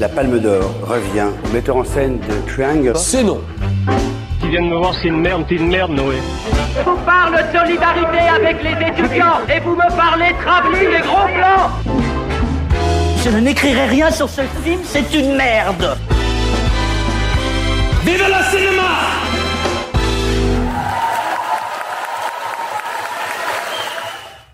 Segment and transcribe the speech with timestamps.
[0.00, 2.94] La Palme d'Or revient au metteur en scène de Triangle.
[2.96, 3.42] C'est non.
[4.40, 6.16] Qui viennent me voir, c'est une merde, c'est une merde, Noé.
[6.74, 11.26] Je vous parle de solidarité avec les étudiants et vous me parlez travelling et gros
[11.26, 11.92] plans.
[13.22, 15.98] Je ne n'écrirai rien sur ce film, c'est une merde.
[18.02, 19.39] Vive le cinéma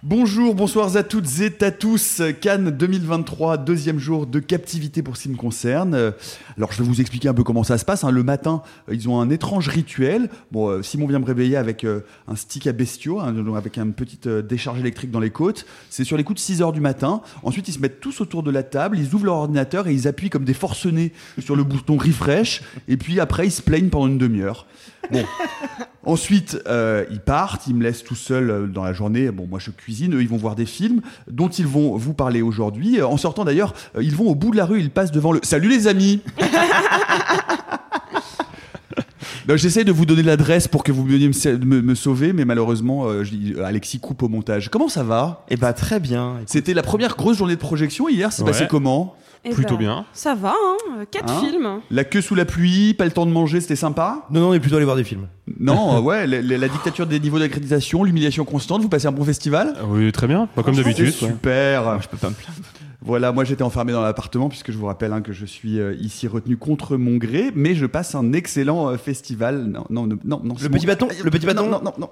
[0.08, 2.22] Bonjour, bonsoir à toutes et à tous.
[2.40, 6.12] Cannes 2023, deuxième jour de captivité pour ce qui me concerne.
[6.56, 8.04] Alors je vais vous expliquer un peu comment ça se passe.
[8.04, 8.12] hein.
[8.12, 10.30] Le matin, ils ont un étrange rituel.
[10.52, 13.94] Bon, euh, Simon vient me réveiller avec euh, un stick à bestiaux, hein, avec une
[13.94, 15.66] petite euh, décharge électrique dans les côtes.
[15.90, 17.20] C'est sur les coups de 6 heures du matin.
[17.42, 20.06] Ensuite, ils se mettent tous autour de la table, ils ouvrent leur ordinateur et ils
[20.06, 22.62] appuient comme des forcenés sur le bouton refresh.
[22.86, 24.68] Et puis après, ils se plaignent pendant une demi-heure.
[25.10, 25.24] Bon.
[26.06, 29.30] Ensuite, euh, ils partent, ils me laissent tout seul euh, dans la journée.
[29.32, 32.42] Bon, moi je cuisine, eux ils vont voir des films dont ils vont vous parler
[32.42, 33.00] aujourd'hui.
[33.00, 35.40] Euh, En sortant d'ailleurs, ils vont au bout de la rue, ils passent devant le.
[35.42, 36.20] Salut les amis
[39.48, 42.44] Non, J'essaie de vous donner l'adresse pour que vous veniez me, me- me sauver, mais
[42.44, 43.24] malheureusement, euh,
[43.64, 44.68] Alexis coupe au montage.
[44.70, 45.44] Comment ça va?
[45.48, 46.34] Eh bah très bien.
[46.46, 48.50] C'était la première grosse journée de projection hier, c'est Ouais.
[48.52, 49.16] passé comment?
[49.44, 50.04] Eh Plutôt ben, bien.
[50.12, 51.68] Ça va, hein euh, Quatre Hein films.
[51.90, 54.54] La queue sous la pluie, pas le temps de manger, c'était sympa Non, non, on
[54.54, 55.28] est plutôt allé voir des films.
[55.60, 59.12] Non, euh, ouais, la, la- la dictature des niveaux d'accréditation, l'humiliation constante, vous passez un
[59.12, 60.46] bon festival Ah Oui, très bien.
[60.46, 61.06] Pas comme d'habitude.
[61.06, 61.12] Ouais.
[61.12, 62.00] super.
[62.02, 62.58] Je peux pas me plaindre.
[63.02, 65.94] Voilà, moi j'étais enfermé dans l'appartement puisque je vous rappelle hein, que je suis euh,
[66.00, 69.64] ici retenu contre mon gré, mais je passe un excellent euh, festival.
[69.64, 70.54] Non, non, non, non.
[70.60, 70.92] Le petit bon.
[70.92, 71.64] bâton, le petit bâton.
[71.64, 72.10] Non, non, non, non.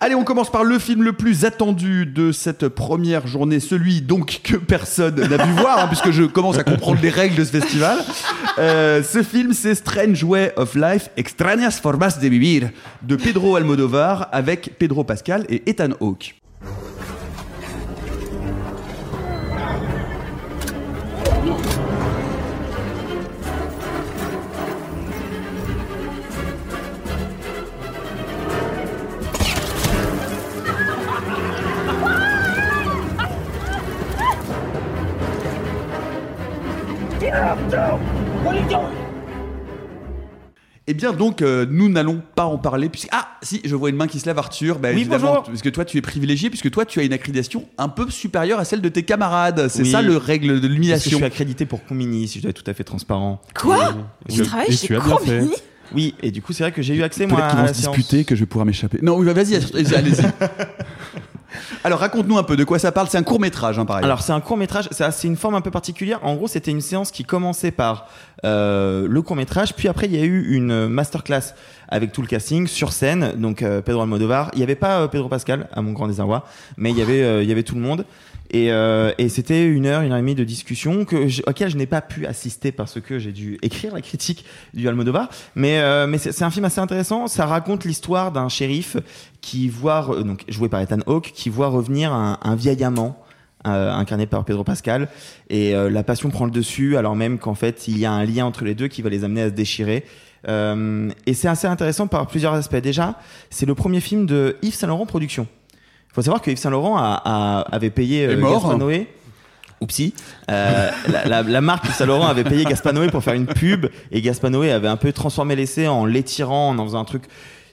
[0.00, 4.40] Allez, on commence par le film le plus attendu de cette première journée, celui donc
[4.42, 7.50] que personne n'a pu voir, hein, puisque je commence à comprendre les règles de ce
[7.50, 7.98] festival.
[8.58, 12.70] Euh, ce film, c'est Strange Way of Life, Extrañas Formas de Vivir,
[13.02, 16.34] de Pedro Almodovar, avec Pedro Pascal et Ethan Hawke.
[40.94, 43.08] Eh bien donc, euh, nous n'allons pas en parler, puisque...
[43.10, 44.78] Ah, si, je vois une main qui se lève, Arthur.
[44.78, 45.42] Bah, Oui, évidemment, bonjour.
[45.42, 48.60] Parce que toi, tu es privilégié, puisque toi, tu as une accréditation un peu supérieure
[48.60, 49.66] à celle de tes camarades.
[49.68, 49.90] C'est Oui.
[49.90, 51.16] ça, le règle de que je l'humiliation.
[51.16, 53.42] suis accrédité pour Comini, si je dois être tout à fait transparent.
[53.60, 53.92] Quoi
[54.32, 54.96] Tu travailles chez.
[54.96, 55.50] Combini
[55.92, 57.68] Oui, et du coup, c'est vrai que j'ai eu accès, moi, Peut-être qu'ils à vont
[57.74, 59.00] se disputer, que je vais pouvoir m'échapper.
[59.02, 60.22] Non, oui, vas-y, allez-y.
[61.82, 63.08] Alors, raconte-nous un peu de quoi ça parle.
[63.08, 64.04] C'est un court-métrage, hein, pareil.
[64.04, 66.20] Alors, c'est un court métrage, c'est une forme un peu particulière.
[66.22, 68.08] En gros, c'était une séance qui commençait par
[68.44, 71.54] euh, le court métrage, puis après, il y a eu une masterclass
[71.88, 73.32] avec tout le casting sur scène.
[73.36, 74.50] Donc, euh, Pedro Almodovar.
[74.54, 76.44] Il n'y avait pas euh, Pedro Pascal, à mon grand désarroi,
[76.76, 78.04] mais il y avait, euh, il y avait tout le monde.
[78.54, 81.76] Et, euh, et c'était une heure, une heure et demie de discussion que je- je
[81.76, 84.44] n'ai pas pu assister parce que j'ai dû écrire la critique
[84.74, 85.28] du Almodovar.
[85.56, 87.26] Mais, euh, c'est un film assez intéressant.
[87.26, 88.96] Ça raconte l'histoire d'un shérif
[89.40, 93.20] qui voit, donc joué par Ethan Hawke, qui voit revenir un, vieil amant
[93.66, 95.08] euh, incarné par Pedro Pascal.
[95.50, 98.46] Et la passion prend le dessus, alors même qu'en fait, il y a un lien
[98.46, 100.04] entre les deux qui va les amener à se déchirer.
[100.46, 102.76] Et c'est assez intéressant par plusieurs aspects.
[102.76, 103.18] Déjà,
[103.50, 105.48] c'est le premier film de Yves Saint Laurent Production.
[106.14, 108.52] Il faut savoir que Yves Saint Laurent a, a- avait payé euh, mort.
[108.52, 109.08] Gaspard Noé.
[109.80, 110.14] Oupsie.
[110.50, 113.46] Euh, la, la, la marque Yves Saint Laurent avait payé Gaspard Noé pour faire une
[113.46, 117.04] pub et Gaspard Noé avait un peu transformé l'essai en l'étirant, en en faisant un
[117.04, 117.24] truc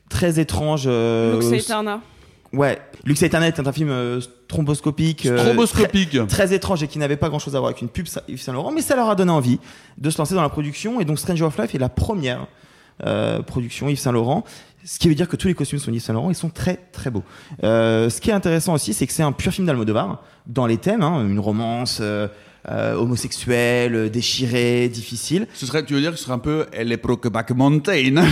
[0.09, 0.83] très étrange.
[0.87, 2.01] euh, Lux Aeterna.
[2.51, 6.09] Ouais, Lux Ethernet est un film euh, thromboscopique, euh, Stromboscopique.
[6.09, 8.41] très, très étrange et qui n'avait pas grand chose à voir avec une pub Yves
[8.41, 9.59] Saint Laurent, mais ça leur a donné envie
[9.97, 10.99] de se lancer dans la production.
[10.99, 12.47] Et donc Stranger of Life est la première
[13.05, 14.43] euh, production Yves Saint Laurent.
[14.83, 16.77] Ce qui veut dire que tous les costumes sont Yves Saint Laurent, ils sont très
[16.91, 17.23] très beaux.
[17.63, 20.77] Euh, ce qui est intéressant aussi, c'est que c'est un pur film d'Almodovar dans les
[20.77, 22.27] thèmes, hein, une romance euh,
[22.69, 25.47] euh, homosexuelle, déchirée, difficile.
[25.53, 28.15] Ce serait, tu veux dire que ce serait un peu Elle est Brokeback Mountain.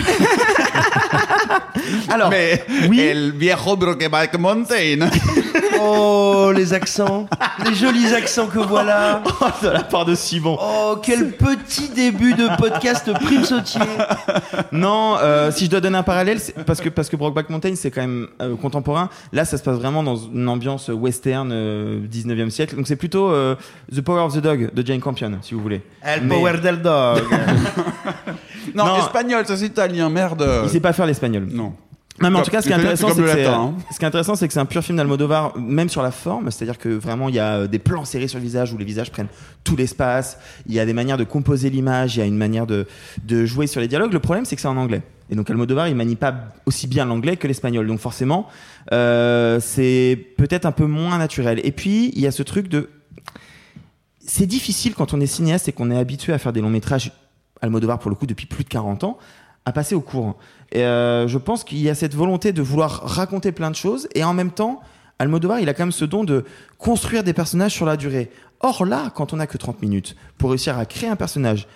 [2.09, 2.99] Alors, Mais oui.
[2.99, 5.09] El Viejo Brokeback Mountain.
[5.81, 7.27] Oh, les accents,
[7.65, 9.21] les jolis accents que voilà.
[9.63, 10.57] de la part de Simon.
[10.61, 13.81] Oh, quel petit début de podcast prime sautier.
[14.71, 17.73] Non, euh, si je dois donner un parallèle, c'est parce que parce que Brokeback Mountain
[17.75, 19.09] c'est quand même euh, contemporain.
[19.31, 22.75] Là, ça se passe vraiment dans une ambiance western euh, 19e siècle.
[22.75, 23.55] Donc c'est plutôt euh,
[23.93, 25.81] The Power of the Dog de Jane Campion, si vous voulez.
[26.01, 27.23] El Mais- power del dog.
[28.75, 28.97] Non, Non.
[28.97, 30.47] espagnol, ça c'est italien, merde.
[30.63, 31.47] Il sait pas faire l'espagnol.
[31.51, 31.73] Non.
[32.21, 33.37] Non, mais en tout cas, ce qui est l'italien, intéressant, c'est c'est comme que le
[33.37, 35.89] c'est, latin, euh, ce qui est intéressant, c'est que c'est un pur film d'Almodovar, même
[35.89, 36.51] sur la forme.
[36.51, 38.85] C'est-à-dire que vraiment, il y a euh, des plans serrés sur le visage où les
[38.85, 39.29] visages prennent
[39.63, 40.37] tout l'espace.
[40.67, 42.15] Il y a des manières de composer l'image.
[42.15, 42.87] Il y a une manière de,
[43.23, 44.13] de jouer sur les dialogues.
[44.13, 45.01] Le problème, c'est que c'est en anglais.
[45.29, 46.35] Et donc Almodovar, il manie pas
[46.65, 47.85] aussi bien l'anglais que l'espagnol.
[47.87, 48.47] Donc forcément,
[48.91, 51.61] euh, c'est peut-être un peu moins naturel.
[51.63, 52.89] Et puis, il y a ce truc de...
[54.19, 57.11] C'est difficile quand on est cinéaste et qu'on est habitué à faire des longs métrages,
[57.61, 59.17] Almodovar pour le coup, depuis plus de 40 ans,
[59.71, 60.37] passer au cours.
[60.71, 64.07] Et euh, je pense qu'il y a cette volonté de vouloir raconter plein de choses
[64.15, 64.81] et en même temps,
[65.19, 66.45] Almodovar, il a quand même ce don de
[66.77, 68.29] construire des personnages sur la durée.
[68.61, 71.67] Or là, quand on n'a que 30 minutes, pour réussir à créer un personnage,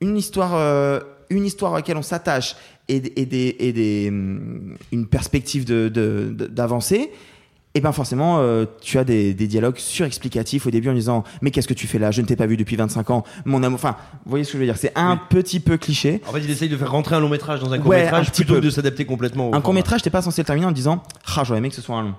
[0.00, 1.00] une histoire, euh,
[1.30, 2.56] une histoire à laquelle on s'attache
[2.88, 7.10] et, des, et des, hum, une perspective de, de- d'avancée,
[7.74, 11.50] et ben forcément, euh, tu as des, des dialogues surexplicatifs au début en disant mais
[11.50, 12.10] qu'est-ce que tu fais là?
[12.10, 13.24] Je ne t'ai pas vu depuis 25 ans.
[13.46, 13.76] Mon amour.
[13.76, 16.20] Enfin, vous voyez ce que je veux dire C'est un petit peu cliché.
[16.28, 18.04] En fait, il essaye de faire rentrer un long métrage dans un court Ouais, un
[18.04, 18.60] métrage petit plutôt peu.
[18.60, 21.02] que de s'adapter complètement au Un court métrage, t'es pas censé le terminer en disant
[21.36, 22.14] ah j'aurais aimé que ce soit un long.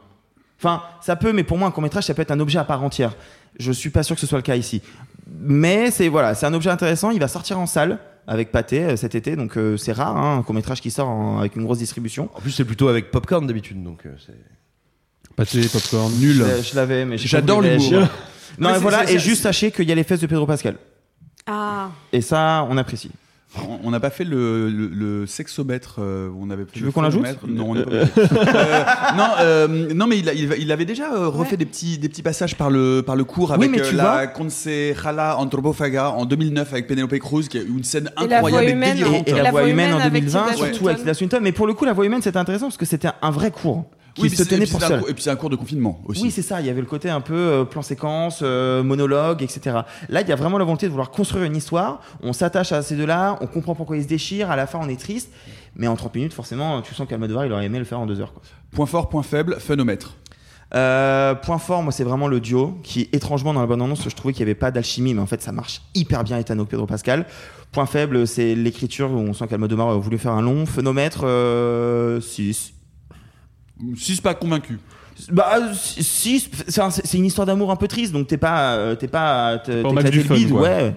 [0.60, 2.64] Enfin, ça peut, mais pour moi un court métrage, ça peut être un objet à
[2.64, 3.16] part entière.
[3.60, 4.82] Je suis pas sûr que ce soit le cas ici.
[5.40, 7.12] Mais c'est voilà, c'est un objet intéressant.
[7.12, 10.38] Il va sortir en salle avec Pathé euh, cet été, donc euh, c'est rare hein,
[10.40, 12.30] un court métrage qui sort en- avec une grosse distribution.
[12.34, 14.34] En plus, c'est plutôt avec popcorn d'habitude, donc euh, c'est.
[15.36, 16.12] Pâté, popcorn.
[16.20, 16.44] Nul.
[16.64, 18.08] Je l'avais, mais pas J'adore l'humour.
[18.60, 20.76] Non, Ouais, et voilà, et juste sachez qu'il y a les fesses de Pedro Pascal.
[21.48, 23.10] Ah, Et ça, on apprécie.
[23.84, 25.96] On- n'a pas fait le, le, le sexomètre.
[26.00, 27.26] euh, on avait Tu veux qu'on l'ajoute.
[27.48, 28.06] Non, pas Euh,
[29.16, 31.58] non, euh, non, mais il, a- il, il avait déjà refait Ouais.
[31.58, 34.26] des petits des petits passages par le par le cours Oui, avec mais tu la
[34.28, 38.50] Concejala Antropofaga en 2009 avec Penelope Cruz, qui a eu une scène Et la incroyable
[38.50, 38.98] voix et, humaine.
[39.26, 41.40] Et, et la, La voix humaine en humaine avec 2020, Tilda surtout avec Tilda Swinton.
[41.42, 43.86] Mais pour le coup, la voix humaine, c'était intéressant parce que c'était un vrai cours
[44.16, 45.50] qui Oui, se tenait et puis pour c'est un cours- Et puis c'est un cours
[45.50, 46.22] de confinement aussi.
[46.22, 46.60] Oui, c'est ça.
[46.62, 49.78] Il y avait le côté un peu euh, plan séquence, euh, monologue, etc.
[50.10, 52.00] Là, il y a vraiment la volonté de vouloir construire une histoire.
[52.22, 54.52] On s'attache à ces deux-là, on comprend pourquoi ils se déchirent.
[54.52, 55.32] À la fin, on est triste.
[55.76, 58.20] Mais en 30 minutes, forcément, tu sens qu'Almodovar, il aurait aimé le faire en deux
[58.22, 58.34] heures.
[58.34, 58.44] Quoi.
[58.72, 60.16] Point fort, point faible, phénomètre.
[60.76, 64.16] Euh, point fort, moi, c'est vraiment le duo qui, étrangement, dans la bonne annonce, je
[64.16, 66.86] trouvais qu'il n'y avait pas d'alchimie, mais en fait, ça marche hyper bien, Hawke, Pedro
[66.88, 67.26] Pascal.
[67.72, 70.66] Point faible, c'est l'écriture où on sent qu'Almodovar a voulu faire un long.
[70.66, 71.26] Phénomètre,
[72.22, 72.73] 6.
[73.98, 74.80] Si c'est pas convaincu.
[75.32, 78.96] Bah, 6, c'est un- c'est une histoire d'amour un peu triste, donc t'es pas, euh,
[78.96, 80.62] t'es pas, à te- Pas le bide, quoi.
[80.62, 80.96] ouais.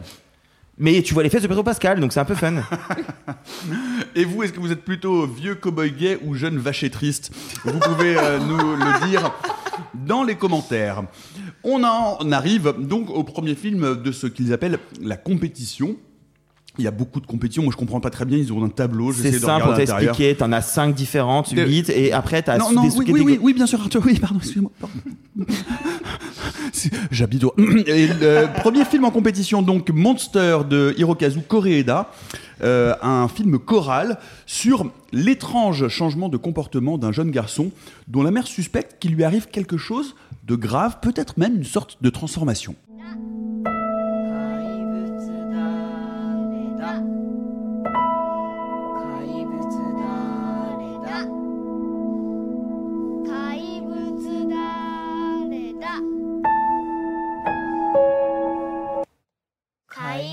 [0.78, 2.54] Mais tu vois les fesses de Pedro Pascal, donc c'est un peu fun.
[4.14, 7.30] Et vous, est-ce que vous êtes plutôt vieux cowboy gay ou jeune vacher triste?
[7.64, 9.32] Vous pouvez euh, nous le dire
[9.94, 11.02] dans les commentaires.
[11.64, 15.96] On en arrive donc au premier film de ce qu'ils appellent la compétition.
[16.78, 17.62] Il y a beaucoup de compétitions.
[17.62, 18.36] Moi, je comprends pas très bien.
[18.38, 19.12] Ils ont un tableau.
[19.12, 19.98] c'est simple, l'intérieur.
[20.10, 23.12] expliqué, t'en as 5 différentes, De- 8, et après t'as Non, des non, oui, catégories-
[23.12, 24.02] oui, oui, oui, bien sûr, Arthur.
[24.04, 24.70] Oui, pardon, excusez-moi.
[27.10, 27.54] J'habite au...
[27.86, 32.10] Et le premier film en compétition, donc Monster de Hirokazu Koreeda,
[32.62, 37.70] euh, un film choral sur l'étrange changement de comportement d'un jeune garçon
[38.08, 40.14] dont la mère suspecte qu'il lui arrive quelque chose
[40.46, 42.74] de grave, peut-être même une sorte de transformation.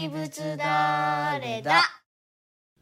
[0.08, 1.82] 物誰だ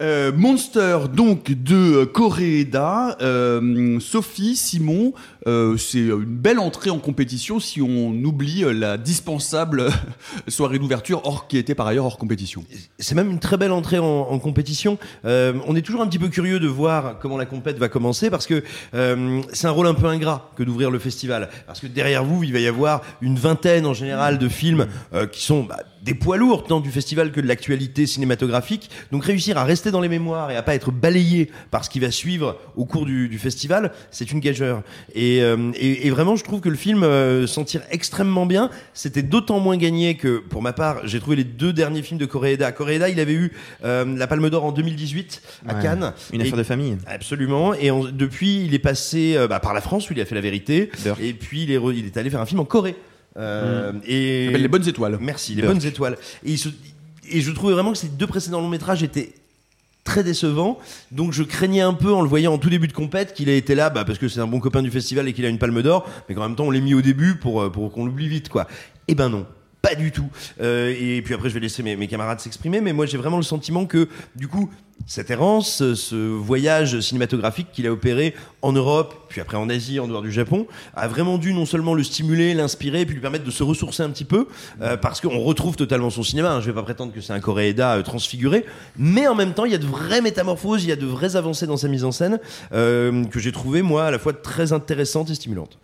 [0.03, 5.15] Euh, Monster, donc de euh, Koreeda, euh, Sophie, Simon,
[5.48, 9.88] euh, c'est une belle entrée en compétition si on oublie euh, la dispensable
[10.48, 12.64] soirée d'ouverture, hors qui était par ailleurs hors compétition.
[13.00, 14.98] C'est même une très belle entrée en, compétition.
[15.26, 18.30] Euh, on est toujours un petit peu curieux de voir comment la compète va commencer
[18.30, 21.50] parce que euh, c'est un rôle un peu ingrat que d'ouvrir le festival.
[21.68, 25.28] Parce que derrière vous, il va y avoir une vingtaine en général de films euh,
[25.28, 28.90] qui sont bah, des poids lourds tant du festival que de l'actualité cinématographique.
[29.12, 32.00] Donc réussir à rester dans les mémoires et à pas être balayé par ce qui
[32.00, 34.84] va suivre au cours du, du festival, c'est une gageure.
[35.14, 38.70] Et, euh, et, et vraiment, je trouve que le film euh, s'en tire extrêmement bien.
[38.94, 42.26] C'était d'autant moins gagné que, pour ma part, j'ai trouvé les deux derniers films de
[42.26, 42.72] Koreeda.
[42.72, 43.52] Koreeda, il avait eu
[43.86, 45.82] euh, la Palme d'Or en 2018 à Ouais.
[45.82, 46.14] Cannes.
[46.34, 46.98] Une Et- affaire de famille.
[47.08, 47.74] Absolument.
[47.76, 50.36] Et en- depuis, il est passé euh, bah, par la France où il a fait
[50.36, 50.90] La Vérité.
[51.22, 52.96] Et puis, il est, re- il est allé faire un film en Corée.
[53.38, 55.18] Euh, et s'appelle Les Bonnes Étoiles.
[55.22, 56.18] Merci, les bonnes étoiles.
[56.46, 56.70] Et, il se-
[57.30, 59.32] et je trouvais vraiment que ces deux précédents longs métrages étaient
[60.04, 60.80] très décevants.
[61.12, 63.58] Donc je craignais un peu en le voyant en tout début de compète qu'il ait
[63.58, 65.60] été là bah, parce que c'est un bon copain du festival et qu'il a une
[65.60, 68.06] palme d'or, mais qu'en même temps on l'ait mis au début pour, euh, pour qu'on
[68.06, 68.68] l'oublie vite quoi.
[69.08, 69.46] Eh ben non.
[69.82, 70.30] Pas du tout.
[70.62, 73.44] Euh, et puis après, je vais laisser mes, camarades s'exprimer, mais moi j'ai vraiment le
[73.44, 74.70] sentiment que, du coup,
[75.08, 80.00] cette errance, ce- ce voyage cinématographique qu'il a opéré en Europe, puis après en Asie,
[80.00, 83.44] en dehors du Japon, a vraiment dû non seulement le stimuler, l'inspirer, puis lui permettre
[83.44, 84.48] de se ressourcer un petit peu,
[84.84, 86.52] euh, parce qu'on retrouve totalement son cinéma.
[86.54, 86.62] hein.
[86.62, 88.64] Je vais pas prétendre que c'est un Koreeda euh, transfiguré,
[88.98, 91.36] mais en même temps, il y a de vraies métamorphoses, il y a de vraies
[91.36, 92.40] avancées dans sa mise en scène
[92.72, 95.80] euh, que j'ai trouvé moi à la fois très intéressantes et stimulantes.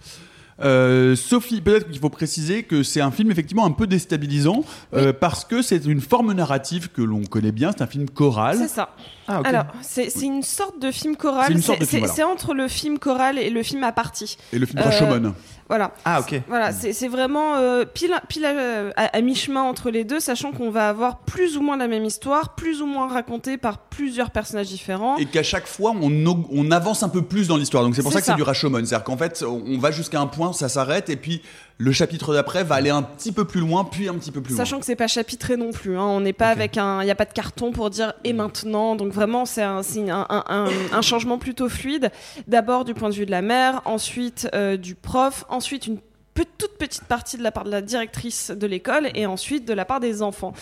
[0.63, 5.13] Euh, Sophie, peut-être qu'il faut préciser que c'est un film effectivement un peu déstabilisant euh,
[5.13, 7.71] parce que c'est une forme narrative que l'on connaît bien.
[7.75, 8.57] C'est un film choral.
[8.57, 8.89] C'est ça.
[9.27, 9.41] Ah.
[9.43, 11.45] Alors, c'est une sorte de film choral.
[11.47, 12.31] C'est une sorte de C'est- film, c'est- voilà.
[12.33, 14.37] entre le film choral et le film à partie.
[14.53, 15.33] Et le film Euh, Rashomon.
[15.69, 15.91] Voilà.
[16.05, 16.41] Ah, ok.
[16.47, 18.53] Voilà, c'est vraiment euh, pile, pile à,
[18.95, 22.05] à- à mi-chemin entre les deux, sachant qu'on va avoir plus ou moins la même
[22.05, 25.17] histoire, plus ou moins racontée par plusieurs personnages différents.
[25.17, 27.83] Et qu'à chaque fois, on, avance un peu plus dans l'histoire.
[27.83, 28.35] Donc c'est pour C'est ça que c'est ça.
[28.37, 28.77] du Rashomon.
[28.77, 31.41] C'est-à-dire qu'en fait, on va jusqu'à un point, ça s'arrête, et puis
[31.79, 34.53] le chapitre d'après va aller un petit peu plus loin, puis un petit peu plus
[34.55, 34.65] loin.
[34.65, 36.01] Sachant que c'est pas chapitré non plus, hein.
[36.03, 38.95] on n'est pas avec un, il n'y a pas de carton pour dire et maintenant,
[38.95, 42.11] donc vraiment c'est un, un, un- un- un changement plutôt fluide.
[42.47, 45.99] D'abord du point de vue de la mère, ensuite euh, du prof, ensuite une
[46.43, 49.85] toute petite partie de la part de la directrice de l'école et ensuite de la
[49.85, 50.53] part des enfants.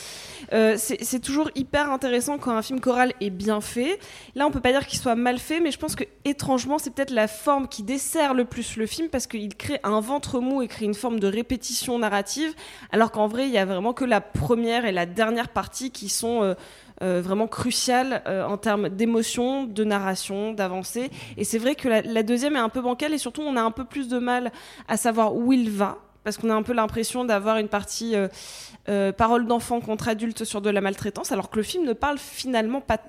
[0.54, 4.00] Euh, c'est toujours hyper intéressant quand un film choral est bien fait.
[4.36, 6.92] Là, on peut pas dire qu'il soit mal fait, mais je pense que étrangement, c'est
[6.92, 10.62] peut-être la forme qui dessert le plus le film parce qu'il crée un ventre mou
[10.62, 12.54] et crée une forme de répétition narrative,
[12.92, 16.10] alors qu'en vrai, il y a vraiment que la première et la dernière partie qui
[16.10, 16.54] sont euh,
[17.02, 21.12] euh, vraiment cruciales euh, en termes d'émotion, de narration, d'avancée.
[21.36, 23.72] Et c'est vrai que la, deuxième est un peu bancale et surtout, on a un
[23.72, 24.52] peu plus de mal
[24.88, 25.98] à savoir où il va.
[26.24, 28.16] Parce qu'on a un peu l'impression d'avoir une partie
[28.88, 32.18] euh, parole d'enfant contre adulte sur de la maltraitance, alors que le film ne parle
[32.18, 33.00] finalement pas,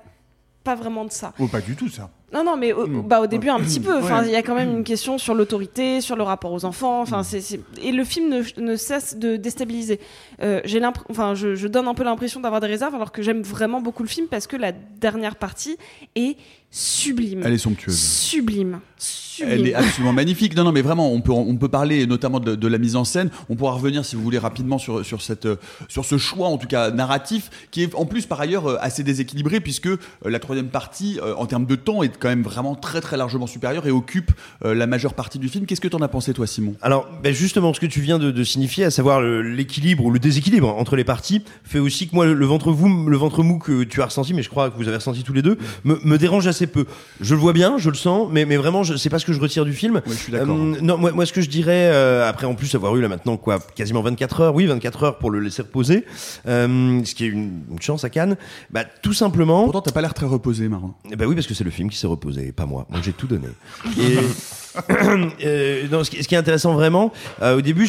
[0.63, 1.33] pas vraiment de ça.
[1.39, 2.11] Oh, pas du tout ça.
[2.33, 3.97] Non, non, mais au, bah, au début un petit peu.
[4.03, 7.01] Enfin, il y a quand même une question sur l'autorité, sur le rapport aux enfants.
[7.01, 10.01] Enfin, c'est, c'est- et le film ne, ne cesse de déstabiliser.
[10.41, 13.21] Euh, j'ai l'impr- enfin, je, je donne un peu l'impression d'avoir des réserves, alors que
[13.21, 15.77] j'aime vraiment beaucoup le film parce que la dernière partie
[16.15, 16.35] est
[16.69, 17.43] sublime.
[17.45, 17.97] Elle est somptueuse.
[17.97, 18.81] Sublime.
[18.97, 19.26] Sublime.
[19.41, 20.55] Elle est absolument magnifique.
[20.55, 23.03] Non, non, mais vraiment, on peut, on peut parler notamment de, de la mise en
[23.03, 23.29] scène.
[23.49, 25.55] On pourra revenir, si vous voulez, rapidement sur, sur, cette, euh,
[25.87, 29.03] sur ce choix, en tout cas narratif, qui est en plus par ailleurs euh, assez
[29.03, 33.01] déséquilibré, puisque euh, la troisième partie, en termes de temps, est quand même vraiment très
[33.01, 34.31] très largement supérieure et occupe
[34.63, 35.65] la majeure partie du film.
[35.65, 36.75] Qu'est-ce que tu en as pensé, toi, Simon?
[36.81, 40.19] Alors, ben justement, ce que tu viens de, de signifier, à savoir l'équilibre ou le
[40.19, 43.83] déséquilibre entre les parties, fait aussi que moi, le, ventre mou, le ventre mou que
[43.83, 46.17] tu as ressenti, mais je crois que vous avez ressenti tous les deux, me, me
[46.17, 46.85] dérange assez peu.
[47.21, 49.33] Je le vois bien, je le sens, mais, mais vraiment, je c'est pas ce que
[49.33, 50.01] je retire du film.
[50.05, 50.55] Oui, je suis d'accord.
[50.55, 53.09] Euh, non, moi, moi, ce que je dirais, euh, après en plus avoir eu là
[53.09, 56.05] maintenant quoi, quasiment 24 heures, oui, 24 heures pour le laisser reposer,
[56.47, 58.37] euh, ce qui est une, une chance à Cannes,
[58.71, 59.65] bah tout simplement.
[59.65, 60.93] Pourtant, t'as pas l'air très reposé, Marron.
[61.11, 62.87] Eh ben oui, parce que c'est le film qui s'est reposé, pas moi.
[62.89, 63.49] Moi, j'ai tout donné.
[63.99, 64.17] Et
[65.45, 67.87] euh, non, ce, qui, ce qui est intéressant vraiment, euh, au début,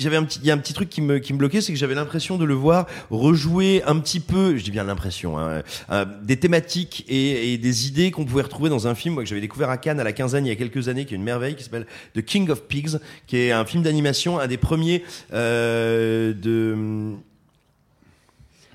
[0.00, 1.72] j'avais un petit, il y a un petit truc qui me, qui me bloquait, c'est
[1.72, 5.62] que j'avais l'impression de le voir rejouer un petit peu, je dis bien l'impression, hein,
[5.90, 9.28] euh, des thématiques et, et des idées qu'on pouvait retrouver dans un film moi, que
[9.28, 11.22] j'avais découvert à Cannes à la quinzaine il y a quelques années, qui est une
[11.22, 15.04] merveille, qui s'appelle The King of Pigs, qui est un film d'animation, un des premiers
[15.32, 17.16] euh, de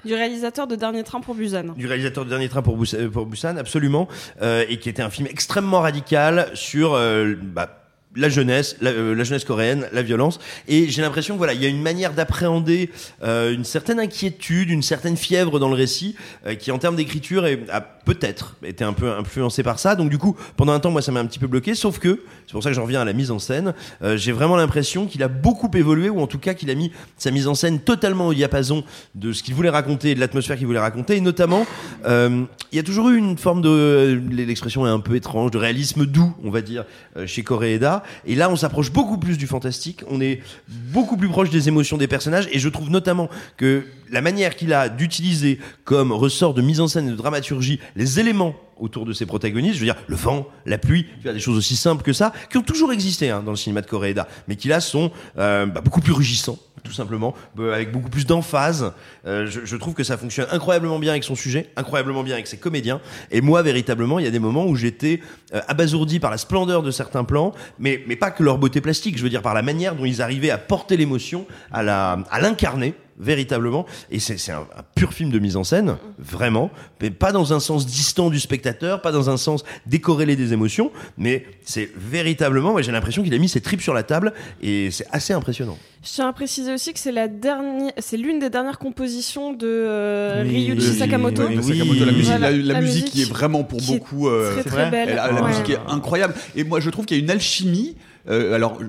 [0.06, 1.74] Du réalisateur de Dernier Train pour Busan.
[1.76, 4.08] du réalisateur du dernier train pour Busan, pour Busan absolument,
[4.42, 7.85] euh, et qui était un film extrêmement radical sur euh, bah,
[8.16, 10.40] la jeunesse, la, euh, la jeunesse coréenne, la violence.
[10.68, 12.90] Et j'ai l'impression voilà, il y a une manière d'appréhender
[13.24, 17.46] euh, une certaine inquiétude, une certaine fièvre dans le récit, euh, qui en termes d'écriture
[17.72, 19.96] a peut-être été un peu influencé par ça.
[19.96, 21.76] Donc du coup, pendant un temps, moi, ça m'a un petit peu bloqué.
[21.76, 23.74] Sauf que, c'est pour ça que j'en reviens à la mise en scène.
[24.02, 26.92] euh, j'ai vraiment l'impression qu'il a beaucoup évolué, ou en tout cas qu'il a mis
[27.18, 28.84] sa mise en scène totalement au diapason
[29.16, 31.18] de ce qu'il voulait raconter, de l'atmosphère qu'il voulait raconter.
[31.18, 31.66] Et notamment,
[32.06, 35.58] euh, il y a toujours eu une forme de, l'expression est un peu étrange, de
[35.58, 36.86] réalisme doux, on va dire,
[37.18, 38.04] euh, chez Koreeda.
[38.26, 40.04] Et là, on s'approche beaucoup plus du fantastique.
[40.10, 42.48] On est beaucoup plus proche des émotions des personnages.
[42.52, 46.88] Et je trouve notamment que la manière qu'il a d'utiliser comme ressort de mise en
[46.88, 50.48] scène et de dramaturgie les éléments autour de ses protagonistes, je veux dire le vent,
[50.66, 53.42] la pluie, tu vois, des choses aussi simples que ça, qui ont toujours existé hein,
[53.44, 56.94] dans le cinéma de Koreeda, mais qui là sont euh, bah, beaucoup plus rugissants tout
[56.94, 58.94] simplement, euh, avec beaucoup plus d'emphase.
[59.26, 62.58] Euh, je, trouve que ça fonctionne incroyablement bien avec son sujet, incroyablement bien avec ses
[62.58, 63.02] comédiens.
[63.32, 65.20] Et moi, véritablement, il y a des moments où j'étais
[65.54, 69.18] euh, abasourdi par la splendeur de certains plans, mais, mais pas que leur beauté plastique,
[69.18, 72.40] je veux dire par la manière dont ils arrivaient à porter l'émotion, à la, à
[72.40, 76.70] l'incarner véritablement et c'est un, un pur film de mise en scène vraiment
[77.02, 80.92] mais pas dans un sens distant du spectateur pas dans un sens décorrélé des émotions
[81.18, 85.06] mais c'est véritablement j'ai l'impression qu'il a mis ses tripes sur la table et c'est
[85.12, 88.80] assez impressionnant Je tiens à préciser aussi que c'est la dernière, c'est l'une des dernières
[88.80, 91.42] compositions de euh, Oui, Ryuichi oui, Sakamoto.
[91.44, 94.28] Sakamoto, la musique, Voilà, la, la la musique musique qui est vraiment pour beaucoup.
[94.28, 95.10] euh, très c'est très belle.
[95.10, 95.48] Elle- la Ouais.
[95.50, 96.36] musique est incroyable.
[96.56, 97.96] Et moi, je trouve qu'il y a une alchimie,
[98.30, 98.80] euh, alors,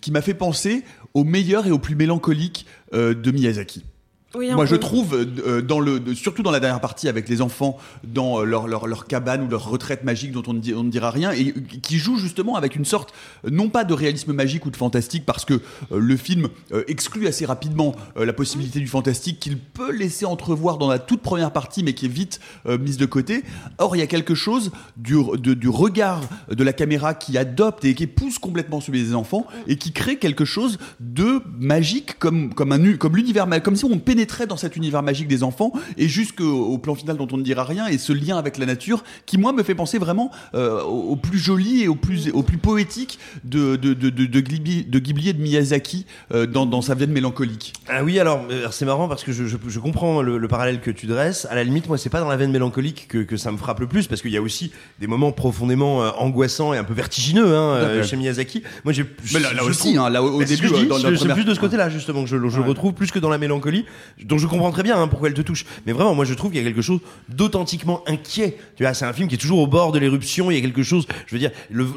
[0.00, 0.84] qui m'a fait penser
[1.14, 3.84] au meilleur et au plus mélancolique euh, de Miyazaki.
[4.36, 7.42] Oui, Moi, je trouve, euh, dans le, de- surtout dans la dernière partie avec les
[7.42, 10.72] enfants dans euh, leur, leur, leur cabane ou leur retraite magique dont on ne, dit-
[10.72, 13.12] on ne dira rien, et euh, qui joue justement avec une sorte,
[13.44, 15.58] euh, non pas de réalisme magique ou de fantastique, parce que euh,
[15.98, 20.78] le film euh, exclut assez rapidement euh, la possibilité du fantastique qu'il peut laisser entrevoir
[20.78, 23.42] dans la toute première partie, mais qui est vite euh, mise de côté.
[23.78, 27.84] Or, il y a quelque chose du, de- du regard de la caméra qui adopte
[27.84, 32.54] et qui pousse complètement celui des enfants et qui crée quelque chose de magique comme,
[32.54, 36.08] comme, un, comme l'univers, comme si on pénétrait dans cet univers magique des enfants et
[36.08, 39.02] jusqu'au au plan final dont on ne dira rien et ce lien avec la nature
[39.26, 42.42] qui, moi, me fait penser vraiment euh, au, au plus joli et au plus, au
[42.42, 46.66] plus poétique de, de, de, de, de Ghibli, de Ghibli et de Miyazaki euh, dans,
[46.66, 47.72] dans sa veine mélancolique.
[47.88, 50.80] Ah oui, alors euh, c'est marrant parce que je, je, je comprends le, le parallèle
[50.80, 51.46] que tu dresses.
[51.50, 53.80] À la limite, moi, c'est pas dans la veine mélancolique que, que ça me frappe
[53.80, 57.56] le plus parce qu'il y a aussi des moments profondément angoissants et un peu vertigineux
[57.56, 58.62] hein, chez Miyazaki.
[58.84, 59.04] Moi, j'ai
[59.40, 62.28] là, là aussi, trouve- hein, là, au, début, c'est- plus de ce côté-là justement que
[62.28, 63.84] je, je retrouve plus que dans la mélancolie,
[64.24, 65.64] dont je comprends très bien hein, pourquoi elle te touche.
[65.86, 68.56] Mais vraiment, moi, je trouve qu'il y a quelque chose d'authentiquement inquiet.
[68.76, 70.50] Tu vois, c'est un film qui est toujours au bord de l'éruption.
[70.50, 71.50] Il y a quelque chose, je veux dire,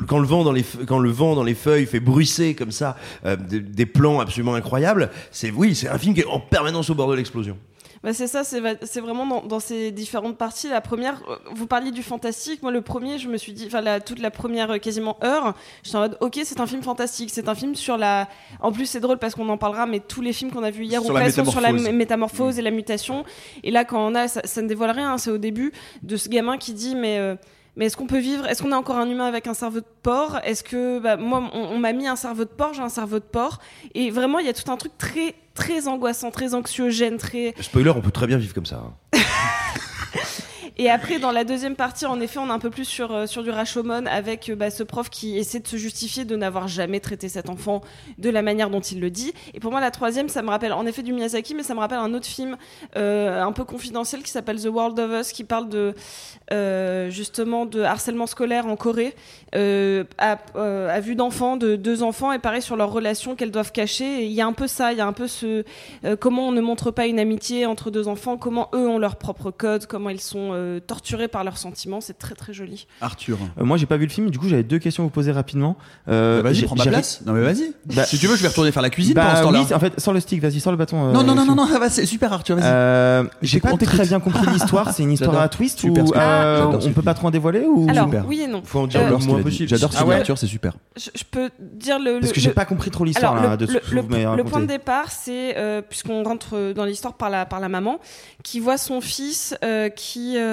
[0.08, 2.98] quand le vent dans les quand le vent dans les feuilles fait bruisser comme ça
[3.26, 5.10] euh, des, des plans absolument incroyables.
[5.32, 7.58] C'est oui, c'est un film qui est en permanence au bord de l'explosion.
[8.04, 10.68] Bah, c'est ça, c'est vraiment dans, dans ces différentes parties.
[10.68, 12.62] La première, euh, vous parliez du fantastique.
[12.62, 15.54] Moi, le premier, je me suis dit, enfin, la- toute la première euh, quasiment heure,
[15.84, 17.30] j'étais en mode, ok, c'est un film fantastique.
[17.32, 18.28] C'est un film sur la.
[18.60, 20.84] En plus, c'est drôle parce qu'on en parlera, mais tous les films qu'on a vus
[20.84, 21.94] hier Sur ou la presque sont sur la métamorphose.
[21.94, 23.24] mé- métamorphose et la mutation.
[23.64, 25.14] Et là, quand on a, ça, ça ne dévoile rien.
[25.14, 27.20] hein, c'est au début de ce gamin qui dit, mais.
[27.20, 27.36] euh,
[27.76, 28.46] mais est-ce qu'on peut vivre?
[28.48, 30.38] Est-ce qu'on est encore un humain avec un cerveau de porc?
[30.44, 33.18] Est-ce que bah, moi, on, on m'a mis un cerveau de porc, j'ai un cerveau
[33.18, 33.58] de porc,
[33.96, 37.92] et vraiment, il y a tout un truc très, très angoissant, très anxiogène, très Spoiler,
[37.92, 38.78] on peut très bien vivre comme ça.
[38.78, 38.94] hein.
[40.78, 43.28] Et après, dans la deuxième partie, en effet, on est un peu plus sur, euh,
[43.28, 46.68] sur du Rashomon avec euh, bah, ce prof qui essaie de se justifier de n'avoir
[46.68, 47.82] jamais traité cet enfant
[48.18, 49.34] de la manière dont il le dit.
[49.54, 51.80] Et pour moi, la troisième, ça me rappelle en effet du Miyazaki, mais ça me
[51.80, 52.58] rappelle un autre film
[52.96, 55.94] euh, un peu confidentiel qui s'appelle The World of Us, qui parle de
[57.10, 59.16] justement de harcèlement scolaire en Corée,
[59.54, 64.24] à, vue d'enfants, de deux enfants, et pareil sur leurs relations qu'elles doivent cacher.
[64.24, 65.64] Il y a un peu ça, il y a un peu ce
[66.20, 69.50] comment on ne montre pas une amitié entre deux enfants, comment eux ont leur propre
[69.50, 72.02] code, comment ils sont euh, torturés par leurs sentiments.
[72.02, 72.88] C'est très très joli.
[73.02, 73.38] Arthur.
[73.60, 74.30] Euh, moi, j'ai pas vu le film.
[74.30, 75.78] Du coup, j'avais deux questions à vous poser rapidement.
[76.08, 77.22] Euh, Bah, vas-y, prends ma place.
[77.26, 77.74] Non, mais vas-y.
[77.86, 79.60] Bah, si tu veux, je vais retourner faire la cuisine bah pendant ce temps-là.
[79.68, 81.10] oui, en fait, sors le stick, vas-y, sors le bâton.
[81.10, 82.66] euh, non, non, non, non, non, ça va, c'est super, Arthur, vas-y.
[82.66, 84.94] Euh, j'ai pas très bien compris l'histoire.
[84.94, 86.22] C'est une histoire à twist Super, ou super.
[86.22, 88.26] euh, Ah, on peut pas trop en dévoiler ou Alors super.
[88.28, 88.62] oui et non.
[88.64, 89.70] Faut en dire le moins possible.
[89.70, 90.74] J'adore ce Ah Arthur, c'est super.
[90.96, 92.20] Je, peux dire le.
[92.20, 95.56] Parce que j'ai pas compris trop l'histoire de ce le- point de départ, c'est
[95.90, 98.00] puisqu'on rentre dans l'histoire par la, par la maman,
[98.44, 99.56] qui voit son fils
[99.96, 100.53] qui, euh,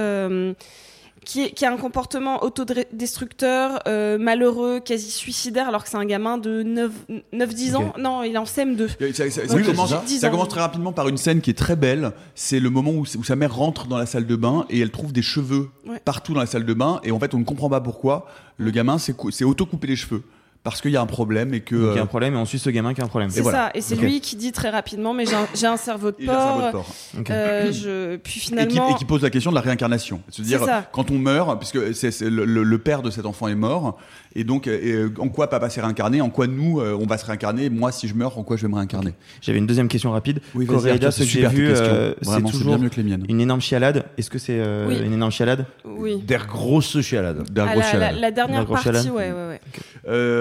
[1.24, 6.04] qui, est- qui a un comportement autodestructeur, euh, malheureux, quasi suicidaire, alors que c'est un
[6.06, 6.62] gamin de
[7.32, 7.92] 9-10 ans.
[7.98, 8.88] Non, il est en CM2.
[9.12, 10.02] Ça, ça- ça Oui, commence, ça.
[10.06, 12.12] Ça très rapidement par une scène qui est très belle.
[12.34, 14.90] C'est le moment où, où sa mère rentre dans la salle de bain et elle
[14.90, 16.00] trouve des cheveux Ouais.
[16.04, 17.00] partout dans la salle de bain.
[17.04, 18.26] Et en fait, on ne comprend pas pourquoi.
[18.56, 20.22] Le gamin s'est auto-coupé les cheveux
[20.62, 21.74] parce qu'il y a un problème et que.
[21.74, 23.08] Donc, il y a euh, un problème et on suit ce gamin qui a un
[23.08, 23.30] problème.
[23.30, 23.66] C'est voilà.
[23.66, 26.34] ça, et c'est lui qui dit très rapidement, mais j'ai un, cerveau de il a
[26.34, 26.84] un cerveau de porc.
[26.84, 26.94] porc.
[27.20, 27.30] Ok.
[27.30, 28.16] Euh, je...
[28.16, 30.20] Puis Et qui, finalement, et qui pose la question de la réincarnation.
[30.28, 30.84] C'est-à-dire, C'est ça.
[30.92, 33.96] quand on meurt, puisque le, le- le père de cet enfant est mort,
[34.34, 37.06] et donc, euh, et, euh, en quoi papa s'est réincarné, en quoi nous, euh, on
[37.06, 39.66] va se réincarner, moi, si je meurs, en quoi je vais me réincarner J'avais une
[39.66, 40.40] deuxième question rapide.
[40.54, 43.24] Oui, Coréda, ce que j'ai vu, euh, c'est toujours bien mieux que les miennes.
[43.28, 44.04] une énorme chialade.
[44.18, 44.98] Est-ce que c'est euh, Oui.
[45.02, 45.64] une énorme chialade?
[45.86, 46.18] Oui.
[46.22, 47.50] Der grosse chialade.
[47.50, 48.16] D'un Ah, gros la, chialade.
[48.20, 49.60] la- dernière grosse partie, ouais, ouais, ouais.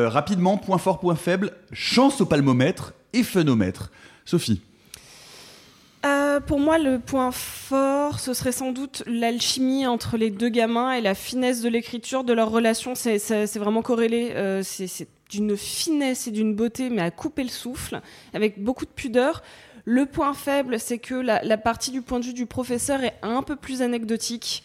[0.09, 3.91] Rapidement, point fort, point faible, chance au palmomètre et phénomètre.
[4.25, 4.61] Sophie.
[6.05, 10.93] Euh, pour moi, le point fort, ce serait sans doute l'alchimie entre les deux gamins
[10.93, 12.95] et la finesse de l'écriture de leur relation.
[12.95, 14.31] C'est- vraiment corrélé.
[14.35, 18.01] Euh, c'est d'une finesse et d'une beauté, mais à couper le souffle,
[18.33, 19.43] avec beaucoup de pudeur.
[19.85, 23.43] Le point faible, c'est que la, partie du point de vue du professeur est un
[23.43, 24.63] peu plus anecdotique.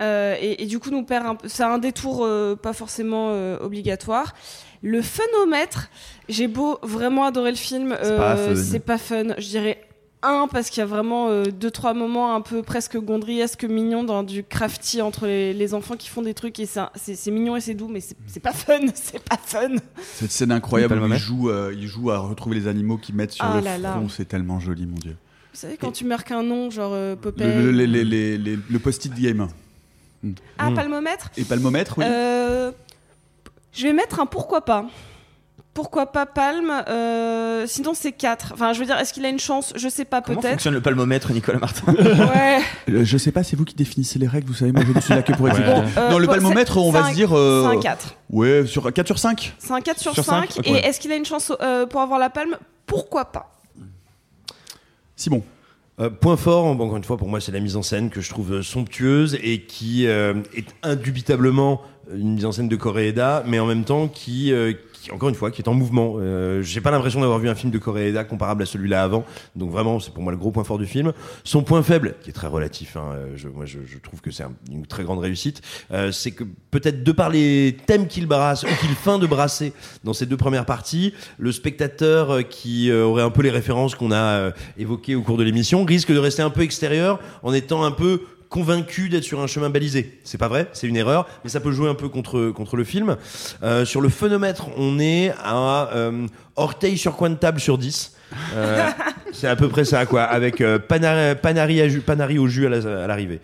[0.00, 1.48] Euh, et, du coup, nous perd un peu.
[1.48, 4.32] C'est un détour euh, pas forcément obligatoire.
[4.82, 5.88] Le phénomètre,
[6.28, 8.62] j'ai beau vraiment adorer le film, C'est pas euh, fun.
[8.62, 9.24] c'est pas fun.
[9.38, 9.80] Je dirais
[10.22, 14.04] un parce qu'il y a vraiment euh, deux trois moments un peu presque gondriesques mignons
[14.04, 17.14] dans du crafty entre les, les enfants qui font des trucs et c'est un- c'est
[17.14, 20.52] c'est mignon et c'est doux mais c'est c'est pas fun c'est pas fun Cette scène
[20.52, 23.46] incroyable Le où il joue, euh, il joue à retrouver les animaux qui mettent sur
[23.46, 23.92] Ah le là là.
[23.92, 24.10] front.
[24.10, 25.16] C'est tellement joli, mon dieu.
[25.54, 28.36] vous savez quand tu marques un nom genre euh, Popeye Le, le- les-
[28.68, 29.48] le post-it game.
[30.58, 30.74] ah Mm.
[30.74, 31.30] palmomètre?
[31.38, 32.04] Et palmomètre, oui.
[33.72, 34.86] Je vais mettre un pourquoi pas
[35.72, 38.50] pourquoi pas Palme euh, Sinon c'est 4.
[38.52, 39.72] Enfin, je veux dire, est-ce qu'il a une chance?
[39.76, 40.54] Je sais pas, Comment peut-être.
[40.54, 41.94] fonctionne le palmomètre, Nicolas Martin?
[41.94, 42.58] Ouais.
[42.90, 45.00] Euh, Je sais pas, c'est vous qui définissez les règles, vous savez, moi je ne
[45.00, 45.72] suis là que pour exécuter.
[45.72, 47.32] Bon, euh, non, le palmomètre, c'est- on va un- se dire.
[47.38, 48.14] euh, C'est un 4.
[48.30, 50.50] Ouais, sur 4 sur 5 C'est un 4 sur, Sur 5.
[50.50, 52.56] cinq, Et est-ce qu'il a une chance euh, pour avoir la palme?
[52.84, 53.52] Pourquoi pas?
[55.14, 55.42] Simon.
[56.00, 58.20] Euh, point fort, bon, encore une fois, pour moi, c'est la mise en scène que
[58.20, 61.82] je trouve somptueuse et qui euh, est indubitablement
[62.14, 65.34] une mise en scène de Koreeda, mais en même temps qui, euh, qui, encore une
[65.34, 66.14] fois, qui est en mouvement.
[66.18, 69.24] Euh, J'ai pas l'impression d'avoir vu un film de Koreeda comparable à celui-là avant,
[69.56, 71.12] donc vraiment, c'est pour moi le gros point fort du film.
[71.44, 74.30] Son point faible, qui est très relatif, hein, euh, je, moi je, je trouve que
[74.30, 78.26] c'est un- une très grande réussite, euh, c'est que peut-être de par les thèmes qu'il
[78.26, 79.72] brasse ou qu'il feint de brasser
[80.04, 83.94] dans ces deux premières parties, le spectateur euh, qui euh, aurait un peu les références
[83.94, 87.84] qu'on a évoquées au cours de l'émission risque de rester un peu extérieur en étant
[87.84, 88.20] un peu
[88.50, 90.18] convaincu d'être sur un chemin balisé.
[90.24, 92.84] C'est pas vrai, c'est une erreur, mais ça peut jouer un peu contre contre le
[92.84, 93.16] film.
[93.62, 98.16] Euh, sur le phénomètre, on est à euh, orteil sur coin de table sur 10.
[98.54, 98.86] Euh,
[99.32, 103.04] c'est à peu près ça, quoi, avec euh, panari, panari, panari au jus à la-
[103.04, 103.40] à l'arrivée.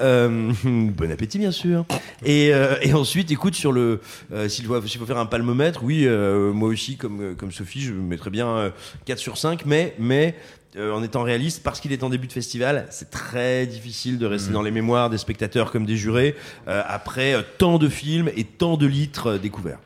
[0.00, 1.84] Euh, bon appétit, bien sûr.
[2.24, 4.00] Et, euh, et ensuite, écoute, sur le,
[4.48, 8.48] s'il faut, faut faire un palmomètre, oui, moi aussi, comme, comme Sophie, je mettrais bien
[8.48, 8.70] euh,
[9.06, 10.34] 4 sur 5, mais, mais
[10.76, 14.26] euh, en étant réaliste, parce qu'il est en début de festival, c'est très difficile de
[14.26, 16.34] rester dans les mémoires des spectateurs comme des jurés
[16.68, 19.78] euh, après euh, tant de films et tant de litres découverts.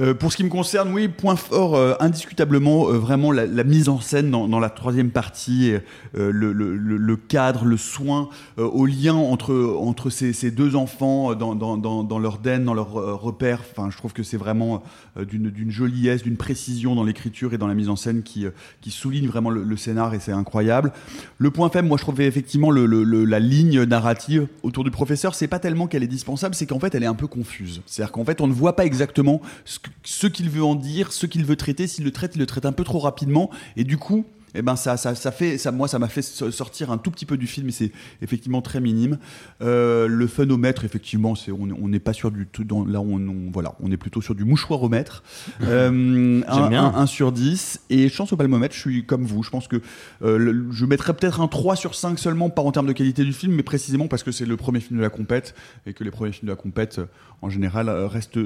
[0.00, 3.64] Euh, pour ce qui me concerne, oui, point fort, euh, indiscutablement, euh, vraiment la, la
[3.64, 5.72] mise en scène dans, dans la troisième partie,
[6.14, 11.34] le, le- le- le cadre, le soin, au lien entre, entre ces, ces deux enfants
[11.34, 13.60] dans, dans, dans, dans leur den, dans leur repère.
[13.72, 14.84] Enfin, je trouve que c'est vraiment
[15.24, 18.50] d'une d'une joliesse, d'une précision dans l'écriture et dans la mise en scène qui, euh,
[18.80, 20.92] qui souligne vraiment le, scénar et c'est incroyable.
[21.38, 25.46] Le point faible, moi, je trouvais effectivement le, la ligne narrative autour du professeur, c'est
[25.46, 27.82] pas tellement qu'elle est dispensable, c'est qu'en fait, elle est un peu confuse.
[27.86, 31.26] C'est-à-dire qu'en fait, on ne voit pas exactement ce, ce qu'il veut en dire, ce
[31.26, 31.86] qu'il veut traiter.
[31.86, 33.50] S'il le traite, il le traite un peu trop rapidement.
[33.76, 36.50] Et du coup, eh ben ça, ça, ça fait, ça, moi, ça m'a fait so-
[36.50, 39.18] sortir un tout petit peu du film, et c'est effectivement très minime.
[39.62, 43.50] Euh, le phénomètre, effectivement, c'est, on n'est pas sur du tout, dans, là, on, on-
[43.52, 45.22] voilà, on est plutôt sur du mouchoiromètre.
[45.62, 46.84] Euh, un, bien.
[46.84, 47.80] un- un sur 10.
[47.90, 49.42] Et chance au palmomètre, je suis comme vous.
[49.42, 49.76] Je pense que
[50.22, 53.24] euh, le- je mettrais peut-être un 3 sur 5 seulement, pas en termes de qualité
[53.24, 55.54] du film, mais précisément parce que c'est le premier film de la compète,
[55.86, 57.06] et que les premiers films de la compète, euh,
[57.42, 58.38] en général, restent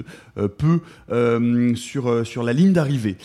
[0.58, 0.80] peu
[1.76, 3.16] sur, sur la ligne d'arrivée.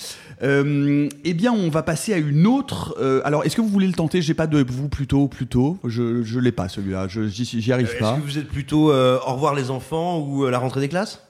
[0.42, 2.67] Eh bien, on va passer à une autre.
[3.00, 4.22] Euh, alors, est-ce que vous voulez le tenter?
[4.22, 5.78] J'ai pas de vous plutôt, plutôt.
[5.86, 7.08] Je, je l'ai pas celui-là.
[7.08, 8.16] Je- J'y j'y arrive Euh, Est-ce pas.
[8.16, 11.24] que vous êtes plutôt euh, au revoir les enfants ou euh, la rentrée des classes?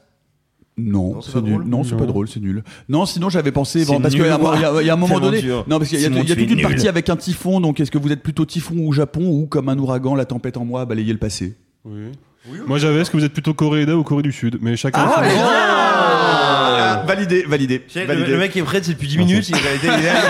[0.80, 1.54] Non, Non, c'est nul.
[1.54, 1.98] drôle Non, c'est Non.
[1.98, 2.64] pas drôle, c'est nul.
[2.88, 4.54] Non, sinon j'avais pensé bon, parce qu'il y, nul, a- moi.
[4.58, 5.42] il y a- a un moment donné.
[5.42, 5.66] dur.
[5.68, 6.62] Non, parce qu'il y a, y a toute une nul.
[6.62, 7.60] partie avec un typhon.
[7.60, 10.56] Donc, est-ce que vous êtes plutôt typhon au Japon ou comme un ouragan, la tempête
[10.58, 11.56] en moi, balayer le passé?
[11.84, 12.12] Oui.
[12.66, 14.58] Moi j'avais est-ce que vous êtes plutôt Coréeda ou Corée du Sud?
[14.62, 15.02] Mais chacun.
[15.06, 15.22] Ah,
[17.02, 17.80] Ah, Validé, validé.
[17.88, 18.32] Tu sais, le, validé.
[18.32, 20.22] le mec est prêt depuis 10 minutes, il, a été- il, est là,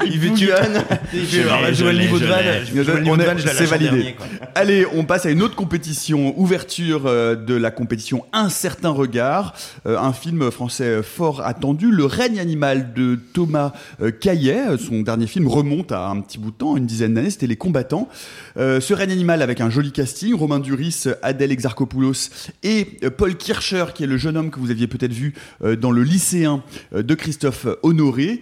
[0.06, 0.48] il veut tu
[1.14, 2.44] Il fait, alors je vois le niveau de vanne.
[2.66, 3.90] je vois le niveau On de est- vanne, je la c'est en validé.
[3.90, 4.26] dernier, quoi.
[4.54, 9.54] Allez, on passe à une autre compétition, ouverture euh, de la compétition Un certain regard,
[9.86, 14.62] Euh, un film français fort attendu, Le règne animal de Thomas euh, Caillet.
[14.78, 17.56] Son dernier film remonte à un petit bout de temps, une dizaine d'années, c'était Les
[17.56, 18.08] Combattants.
[18.56, 22.30] Euh, ce règne animal avec un joli casting, Romain Duris, Adèle Exarchopoulos
[22.62, 25.76] et euh, Paul Kircher, qui est le jeune homme que vous aviez peut-être vu euh,
[25.76, 28.40] dans Le lycéen euh, de Christophe Honoré.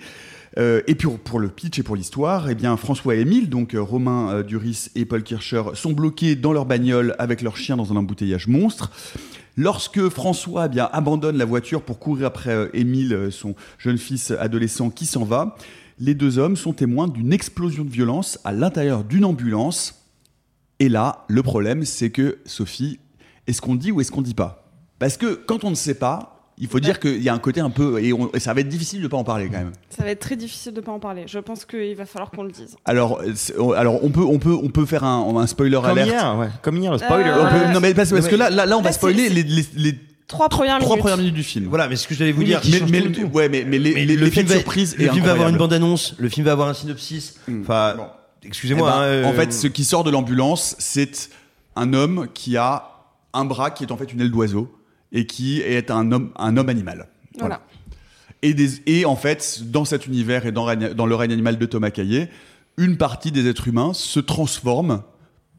[0.59, 3.75] Euh, et puis pour, le pitch et pour l'histoire, eh bien François et Émile, donc
[3.75, 7.93] euh, Romain Duris et Paul Kircher, sont bloqués dans leur bagnole avec leur chien dans
[7.93, 8.91] un embouteillage monstre.
[9.57, 14.31] Lorsque François eh bien, abandonne la voiture pour courir après euh, Émile, son jeune fils
[14.31, 15.57] adolescent qui s'en va,
[15.99, 20.07] les deux hommes sont témoins d'une explosion de violence à l'intérieur d'une ambulance.
[20.81, 22.99] Et là, le problème, c'est que Sophie,
[23.47, 24.71] est-ce qu'on dit ou est-ce qu'on dit pas?
[24.99, 26.32] Parce que quand on ne sait pas,
[26.63, 28.61] il faut dire qu'il y a un côté un peu et, on- et ça va
[28.61, 29.73] être difficile de pas en parler quand même.
[29.91, 31.25] Ça va être très difficile de pas en parler.
[31.27, 32.77] Je pense qu'il va falloir qu'on le dise.
[32.85, 36.09] Alors, euh, alors on peut on peut on peut faire un, un spoiler Comme alerte.
[36.09, 36.49] hier, ouais.
[36.63, 37.25] Comme hier, le spoiler.
[37.29, 37.73] Euh, On peut- Ouais.
[37.75, 39.95] non mais parce, parce que là, là, là, on va spoiler les, les, les
[40.29, 41.01] Trois premières trois minutes.
[41.01, 41.67] premières minutes du film.
[41.67, 43.37] Voilà, mais ce que j'allais vous Oui, dire, mais, mais- tout le tout.
[43.37, 45.49] ouais, mais, mais les, Mais les, le l'effet film va- surprise le film va avoir
[45.49, 45.59] une incroyable.
[45.59, 47.35] bande-annonce, le film va avoir un synopsis.
[47.61, 48.05] Enfin, Bon.
[48.45, 48.89] excusez-moi.
[48.89, 51.29] Eh ben, hein, euh, En fait, ce qui sort de l'ambulance, c'est
[51.77, 52.85] un homme qui a
[53.35, 54.73] un bras qui est en fait une aile d'oiseau
[55.13, 57.09] et qui est un homme, un homme animal.
[57.39, 57.61] Voilà.
[58.43, 61.59] Et, des, et en fait, dans cet univers et dans, Règne- dans le règne animal
[61.59, 62.29] de Thomas Caillet,
[62.77, 65.03] une partie des êtres humains se transforme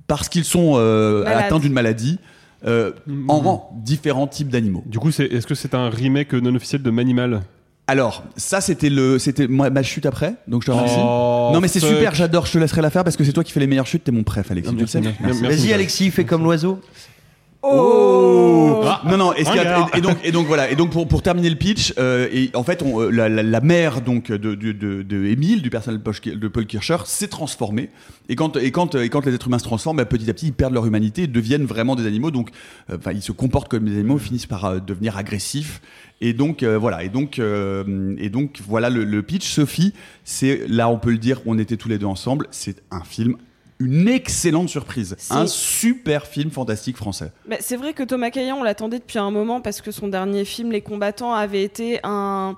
[0.08, 2.20] parce qu'ils sont euh, atteints d'une maladie
[2.66, 2.92] euh,
[3.28, 4.84] en différents types d'animaux.
[4.86, 7.44] Du coup, est-ce que c'est un remake non officiel de Manimal?
[7.88, 10.96] Alors, ça, c'était le, c'était ma chute après, donc je te remercie.
[10.98, 13.44] Oh, non, mais c'est super, j'adore, je te laisserai la faire parce que c'est toi
[13.44, 14.74] qui fais les meilleures chutes, t'es mon préf, Alexis,
[15.42, 15.74] Vas-y.
[15.74, 16.80] Alexis, fais comme l'oiseau.
[17.66, 19.90] Oh Ah, Non, non, est-ce qu'il y a- regarde.
[19.96, 22.52] et, et donc, et donc voilà, et donc pour, pour terminer le pitch, euh, et
[22.54, 25.70] en fait, on, euh, la, la- la mère donc de, de, de, de Émile, du
[25.70, 27.90] personnage de Paul- de Paul Kircher, s'est transformée.
[28.30, 30.48] Et quand, et, quand, et quand les êtres humains se transforment, bah, petit à petit,
[30.48, 32.32] ils perdent leur humanité et deviennent vraiment des animaux.
[32.32, 32.50] Donc,
[32.92, 35.82] euh, enfin, ils se comportent comme des animaux, finissent par euh, devenir agressifs.
[36.22, 39.48] Et donc, euh, voilà, et donc, euh, et donc voilà le, le pitch.
[39.50, 42.48] Sophie, c'est là, on peut le dire, on était tous les deux ensemble.
[42.52, 43.36] C'est un film.
[43.80, 47.32] Une excellente surprise, un super film fantastique français.
[47.48, 50.46] Bah, c'est vrai que Thomas Caillan, on l'attendait depuis un moment parce que son dernier
[50.46, 52.56] film, Les Combattants, avait été un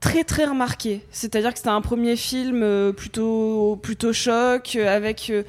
[0.00, 1.02] très très remarqué.
[1.10, 5.42] C'est-à-dire que c'était un premier film euh, plutôt plutôt choc euh, avec euh,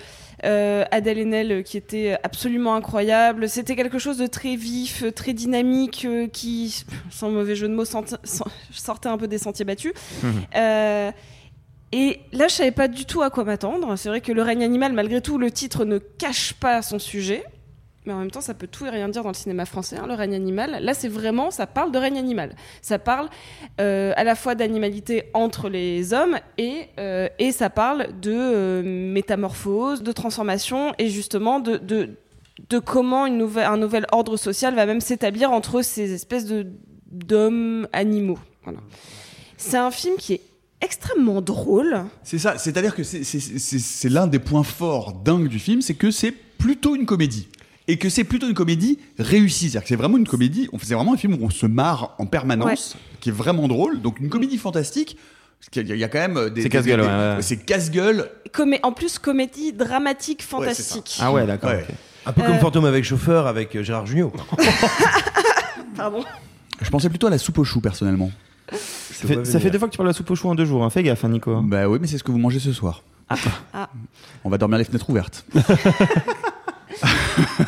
[0.43, 3.47] euh, Adèle Haenel qui était absolument incroyable.
[3.47, 9.09] C'était quelque chose de très vif, très dynamique, qui, sans mauvais jeu de mots, sortait
[9.09, 9.93] un peu des sentiers battus.
[10.55, 11.11] Euh,
[11.91, 13.95] et là, je savais pas du tout à quoi m'attendre.
[13.97, 17.43] C'est vrai que Le règne animal, malgré tout, le titre ne cache pas son sujet.
[18.05, 20.07] Mais en même temps, ça peut tout et rien dire dans le cinéma français, hein,
[20.07, 20.79] le règne animal.
[20.81, 22.55] Là, c'est vraiment, ça parle de règne animal.
[22.81, 23.29] Ça parle
[23.79, 28.81] euh, à la fois d'animalité entre les hommes et, euh, et ça parle de euh,
[28.83, 35.51] métamorphose, de transformation et justement de, de, comment un nouvel ordre social va même s'établir
[35.51, 36.47] entre ces espèces
[37.05, 38.39] d'hommes animaux.
[38.63, 38.79] Voilà.
[39.57, 40.41] C'est un film qui est
[40.81, 42.03] extrêmement drôle.
[42.23, 46.31] C'est ça, c'est-à-dire que c'est- l'un des points forts dingues du film, c'est que c'est
[46.31, 47.47] plutôt une comédie.
[47.87, 49.65] Et que c'est plutôt une comédie réussie.
[49.65, 52.15] C'est-à-dire que c'est vraiment une comédie, on- c'est vraiment un film où on se marre
[52.19, 54.01] en permanence, qui est vraiment drôle.
[54.01, 55.17] Donc une comédie fantastique,
[55.59, 56.61] parce qu'il y a- il y a quand même des.
[56.61, 57.37] C'est casse-gueule, ouais, ouais.
[57.41, 58.29] C'est casse-gueule.
[58.53, 61.17] Comé- en plus, comédie dramatique fantastique.
[61.19, 61.71] Ah ouais, d'accord.
[61.71, 61.85] Ouais.
[62.25, 64.31] Un peu comme Euh, Fantôme avec chauffeur avec euh, Gérard Jugnot.
[65.95, 66.23] Pardon.
[66.81, 68.31] Je pensais plutôt à la soupe aux choux, personnellement.
[69.21, 70.55] Ça fait, ça fait deux fois que tu parles de la soupe aux choux en
[70.55, 70.83] deux jours.
[70.83, 70.89] hein.
[70.89, 71.61] Fais gaffe, hein, Nico.
[71.61, 73.03] Bah oui, mais c'est ce que vous mangez ce soir.
[73.73, 73.89] Ah.
[74.43, 75.45] On va dormir les fenêtres ouvertes.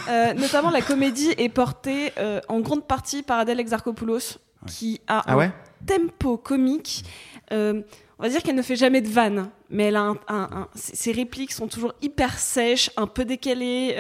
[0.10, 4.38] Euh, notamment, la comédie est portée euh, en grande partie par Adèle Exarchopoulos,
[4.68, 5.52] qui a Ah un ouais?
[5.86, 7.04] tempo comique.
[7.52, 7.82] Euh,
[8.20, 10.68] on va dire qu'elle ne fait jamais de vannes, mais elle a un, un- un-
[10.76, 13.96] ses ses répliques sont toujours hyper sèches, un peu décalées.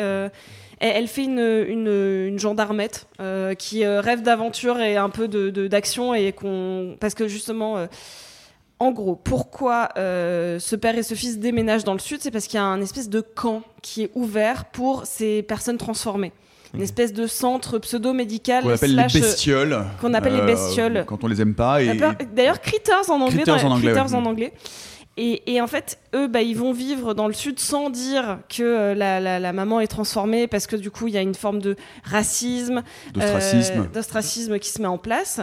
[0.83, 5.27] Elle, elle fait une, une, une gendarmette euh, qui euh, rêve d'aventure et un peu
[5.27, 7.77] de d'action et qu'on parce que justement.
[7.77, 7.87] euh,
[8.79, 12.47] en gros, pourquoi euh, ce père et ce fils déménagent dans le sud C'est parce
[12.47, 16.33] qu'il y a un espèce de camp qui est ouvert pour ces personnes transformées.
[16.73, 18.63] Une espèce de centre pseudo-médical.
[18.63, 19.85] Qu'on appelle les slash, bestioles.
[20.01, 21.05] qu'on appelle les bestioles.
[21.07, 21.81] Quand on les aime pas.
[21.81, 21.95] Et,
[22.33, 23.43] D'ailleurs- Critters en anglais.
[23.43, 24.15] Critters dans- en anglais, Critters ouais.
[24.17, 24.53] en anglais.
[25.15, 28.63] Et, et en fait, eux, bah, ils vont vivre dans le sud sans dire que
[28.63, 31.35] euh, la, la- la maman est transformée parce que du coup, il y a une
[31.35, 32.81] forme de racisme,
[33.13, 33.81] D'ostracisme.
[33.81, 35.39] euh, d'ostracisme qui se met en place.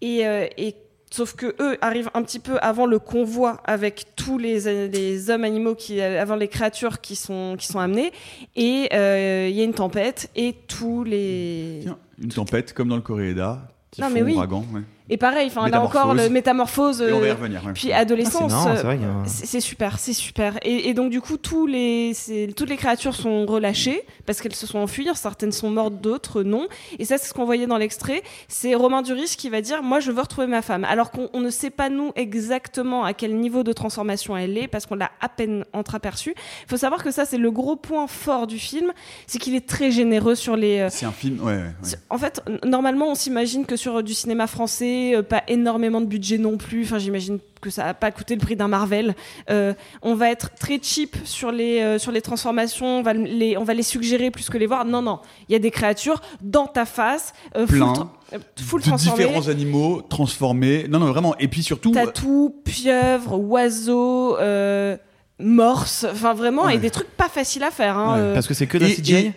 [0.00, 0.74] Et, euh, et
[1.12, 5.44] sauf que eux arrivent un petit peu avant le convoi avec tous les, les hommes
[5.44, 8.10] animaux qui, avant les créatures qui sont qui sont amenées.
[8.56, 12.96] Et euh, il y a une tempête et tous les Tiens, une tempête comme dans
[12.96, 13.60] le Coréeda.
[13.98, 14.34] Non, typhon, mais oui.
[14.34, 14.80] ouragan, ouais.
[15.10, 17.02] Et pareil, enfin là encore le métamorphose.
[17.02, 17.64] Et on va y euh, revenir.
[17.64, 17.72] ouais.
[17.74, 20.58] puis Ah, c'est adolescence, marrant, euh, c'est a- super, c'est super.
[20.62, 22.12] Et, et donc du coup, tous les,
[22.56, 25.08] toutes les créatures sont relâchées parce qu'elles se sont enfuies.
[25.14, 26.66] Certaines sont mortes, d'autres non.
[26.98, 28.22] Et ça, c'est ce qu'on voyait dans l'extrait.
[28.48, 30.84] C'est Romain Duris qui va dire, moi, je veux retrouver ma femme.
[30.84, 34.68] Alors qu'on on ne sait pas nous exactement à quel niveau de transformation elle est
[34.68, 36.34] parce qu'on l'a à peine entreaperçu.
[36.62, 38.92] Il faut savoir que ça, c'est le gros point fort du film,
[39.26, 40.78] c'est qu'il est très généreux sur les.
[40.80, 41.38] euh, C'est un film.
[41.42, 45.42] Ouais, ouais, En fait, normalement, on s'imagine que sur euh, du cinéma français, euh, pas
[45.48, 46.84] énormément de budget non plus.
[46.84, 49.14] Enfin, j'imagine que ça a pas coûté le prix d'un Marvel.
[49.50, 52.98] Euh, on va être très cheap sur les euh, sur les transformations.
[52.98, 54.84] On va les on va les suggérer plus que les voir.
[54.84, 55.20] Non, non.
[55.48, 58.10] Il y a des créatures dans ta face, euh, full, Plein.
[58.34, 60.86] euh, full de différents animaux transformés.
[60.88, 61.34] Non, non, vraiment.
[61.38, 61.90] Et puis surtout.
[61.92, 64.96] Tatou, pieuvre, oiseau, euh,
[65.40, 66.06] morse.
[66.10, 66.76] Enfin, vraiment, Ouais.
[66.76, 67.96] et des trucs pas faciles à faire.
[67.98, 68.20] Hein, Ouais.
[68.20, 68.34] euh.
[68.34, 69.32] Parce que c'est que de la Et- CGI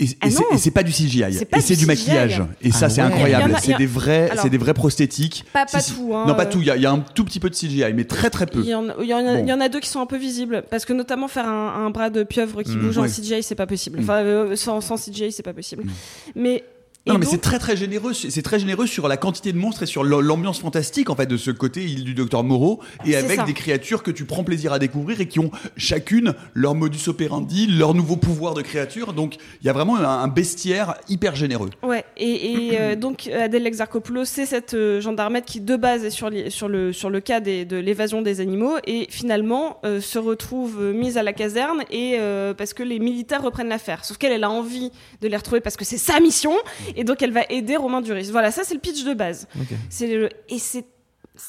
[0.00, 2.42] et- Et, Ah c'est- c'est pas du CGI, C'est pas et du c'est du maquillage.
[2.62, 3.06] Et ça, Ah c'est ouais.
[3.08, 3.54] incroyable.
[3.62, 5.44] C'est des vrais, c'est des vrais prosthétiques.
[5.52, 5.96] Pas, pas Si, si.
[5.96, 6.14] tout.
[6.14, 6.60] Hein, non, pas tout.
[6.60, 8.46] Il y, a- il y a un tout petit peu de CGI, mais très très
[8.46, 8.60] peu.
[8.60, 9.42] Il y, en, il y en a, Bon.
[9.44, 11.86] il y en a deux qui sont un peu visibles parce que notamment faire un,
[11.86, 12.80] un bras de pieuvre qui Mm.
[12.80, 13.06] bouge en.
[13.06, 13.98] CGI c'est pas possible.
[13.98, 14.02] Mm.
[14.02, 15.84] Enfin euh, sans, sans CGI c'est pas possible.
[15.84, 15.90] Mm.
[16.36, 16.64] Mais
[17.06, 18.12] Non, mais c'est très très généreux.
[18.12, 21.26] C'est très généreux sur la quantité de monstres et sur l'am- l'ambiance fantastique en fait
[21.26, 23.44] de ce côté île du docteur Moreau et avec ça.
[23.44, 27.66] des créatures que tu prends plaisir à découvrir et qui ont chacune leur modus operandi,
[27.66, 29.14] leur nouveau pouvoir de créature.
[29.14, 31.70] Donc il y a vraiment un, bestiaire hyper généreux.
[31.82, 36.10] Ouais, et, et, euh, donc Adèle Exarchopoulos, c'est cette euh, gendarmette qui de base est
[36.10, 40.00] sur, les- sur, le, sur le cas des- de l'évasion des animaux et finalement euh,
[40.02, 42.18] se retrouve euh, mise à la caserne et
[42.58, 44.04] parce que les militaires reprennent l'affaire.
[44.04, 44.90] Sauf qu'elle, elle a envie
[45.22, 46.52] de les retrouver parce que c'est sa mission
[46.96, 48.30] et donc elle va aider Romain Duris.
[48.30, 49.48] Voilà, ça c'est le pitch de base.
[49.88, 50.84] C'est le, et c'est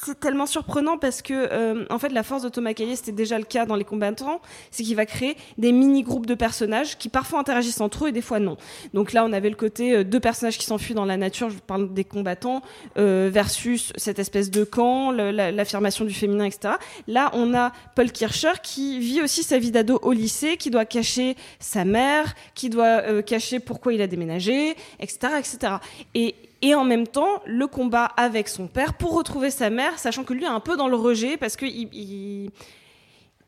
[0.03, 3.37] c'est tellement surprenant parce que euh, en fait la force de Thomas Caillet c'était déjà
[3.37, 7.09] le cas dans les combattants c'est qu'il va créer des mini groupes de personnages qui
[7.09, 8.57] parfois interagissent entre eux et des fois non.
[8.93, 11.57] Donc là on avait le côté euh, deux personnages qui s'enfuient dans la nature je
[11.57, 12.61] parle des combattants
[12.97, 16.75] euh, versus cette espèce de camp l'affirmation du féminin etc
[17.07, 20.85] là on a Paul Kircher qui vit aussi sa vie d'ado au lycée qui doit
[20.85, 25.75] cacher sa mère qui doit euh, cacher pourquoi il a déménagé etc etc
[26.15, 30.23] et et en même temps, le combat avec son père pour retrouver sa mère, sachant
[30.23, 32.51] que lui est un peu dans le rejet parce que il, il,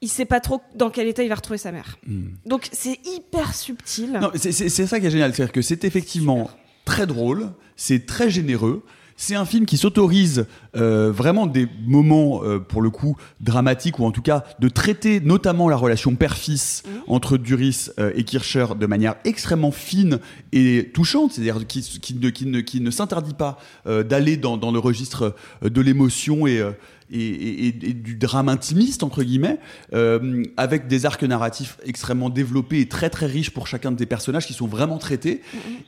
[0.02, 1.98] il sait pas trop dans quel état il va retrouver sa mère.
[2.46, 4.20] Donc c'est hyper subtil.
[4.36, 6.50] C'est ça qui est génial, c'est-à-dire que c'est effectivement
[6.86, 8.84] très drôle, c'est très généreux.
[9.16, 14.06] C'est un film qui s'autorise euh, vraiment des moments, euh, pour le coup, dramatiques, ou
[14.06, 18.86] en tout cas de traiter notamment la relation père-fils entre Duris euh, et Kircher de
[18.86, 20.20] manière extrêmement fine
[20.52, 24.72] et touchante, c'est-à-dire qui, qui ne, qui ne, qui ne s'interdit pas d'aller dans, dans
[24.72, 26.64] le registre de l'émotion et,
[27.14, 29.60] et, et- et- et du drame intimiste, entre guillemets,
[29.94, 34.48] euh, avec des arcs narratifs extrêmement développés et très très riches pour chacun des personnages
[34.48, 35.42] qui sont vraiment traités.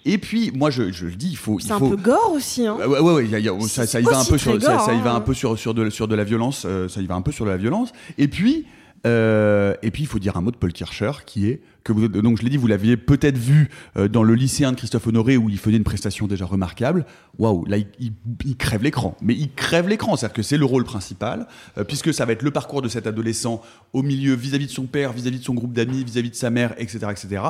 [0.06, 1.60] Et puis, moi, je, je le dis, il faut.
[1.60, 1.90] C'est un faut...
[1.90, 2.66] peu gore aussi.
[2.68, 2.76] Hein.
[2.80, 4.38] Ouais, ouais, ouais, il y a- il y a- ça, ça y va un peu
[4.38, 5.16] sur, très ça, gore, ça y va hein.
[5.18, 7.32] un peu sur, sur, de, sur de la violence, euh, ça y va un peu
[7.32, 7.92] sur de la violence.
[8.18, 8.66] Et puis,
[9.06, 12.08] euh, et puis il faut dire un mot de Paul Kircher qui est que vous,
[12.08, 15.38] donc je l'ai dit, vous l'aviez peut-être vu euh, dans le lycéen de Christophe Honoré
[15.38, 17.06] où il faisait une prestation déjà remarquable.
[17.38, 21.48] Waouh, là il, crève l'écran, mais il crève l'écran, c'est-à-dire que c'est le rôle principal
[21.78, 23.62] euh, puisque ça va être le parcours de cet adolescent
[23.94, 26.74] au milieu vis-à-vis de son père, vis-à-vis de son groupe d'amis, vis-à-vis de sa mère,
[26.80, 27.44] etc., etc.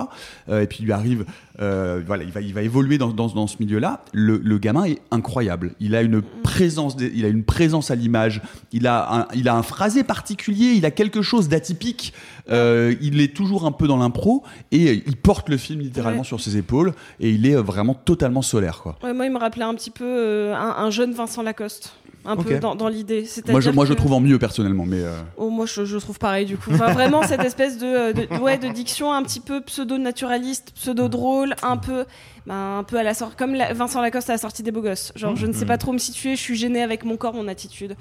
[0.49, 1.25] Et puis il lui arrive,
[1.61, 4.03] euh, voilà, il va, il va évoluer dans, dans, dans ce milieu-là.
[4.13, 5.73] Le, le gamin est incroyable.
[5.79, 8.41] Il a une présence, il a une présence à l'image.
[8.71, 10.73] Il a un, il a un phrasé particulier.
[10.75, 12.13] Il a quelque chose d'atypique.
[12.49, 16.23] Euh, il est toujours un peu dans l'impro et il porte le film littéralement Ouais.
[16.23, 18.97] sur ses épaules et il est euh, vraiment totalement solaire, quoi.
[19.03, 21.93] Ouais, moi, il me rappelait un petit peu euh, un, un jeune Vincent Lacoste.
[22.25, 23.27] Un peu dans, dans l'idée.
[23.49, 26.17] Moi, je, moi, je trouve en mieux personnellement, mais euh, Oh, moi, je, je trouve
[26.19, 26.71] pareil du coup.
[26.73, 31.55] Enfin, vraiment, cette espèce de, euh, de, ouais, de diction un petit peu pseudo-naturaliste, pseudo-drôle,
[31.63, 32.05] un peu,
[32.47, 34.81] ben, un peu à la sortie, comme la- Vincent Lacoste à la sortie des Beaux
[34.81, 35.11] Gosses.
[35.15, 37.47] Genre, je ne sais pas trop me situer, je suis gênée avec mon corps, mon
[37.47, 37.95] attitude.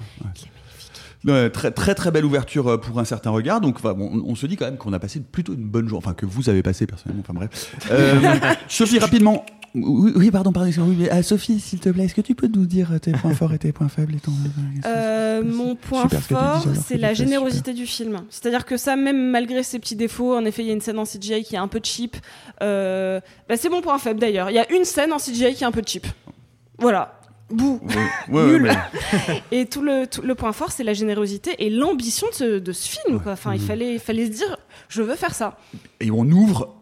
[1.25, 3.59] Ouais, très très très belle ouverture euh, pour un certain regard.
[3.59, 5.87] Donc enfin, bon, on, on se dit quand même qu'on a passé plutôt une bonne
[5.87, 7.23] journée, enfin que vous avez passé personnellement.
[7.27, 7.75] Enfin bref.
[7.89, 8.19] Euh,
[8.67, 9.43] Sophie rapidement.
[9.75, 10.69] Oui, oui, pardon, pardon.
[10.79, 13.53] oui, euh, Sophie, s'il te plaît, est-ce que tu peux nous dire tes points forts
[13.53, 14.31] et tes points faibles et ton...
[14.85, 18.21] Euh, mon point Super fort, ce c'est la générosité du film.
[18.29, 20.97] C'est-à-dire que ça, même malgré ses petits défauts, en effet, il y a une scène
[20.99, 22.15] en CGI qui est un peu cheap.
[22.61, 24.49] Euh, bah, c'est mon point faible d'ailleurs.
[24.49, 26.07] Il y a une scène en CGI qui est un peu cheap.
[26.79, 27.19] Voilà.
[27.49, 27.79] Bouh.
[28.29, 28.61] Ouais, ouais, Nul.
[28.63, 32.59] mais- Et tout le, tout le point fort, c'est la générosité et l'ambition de ce,
[32.59, 33.19] de ce film.
[33.19, 33.33] Quoi.
[33.33, 33.65] Enfin, il Mmh.
[33.65, 34.57] fallait, il fallait se dire,
[34.89, 35.57] je veux faire ça.
[35.99, 36.75] et on ouvre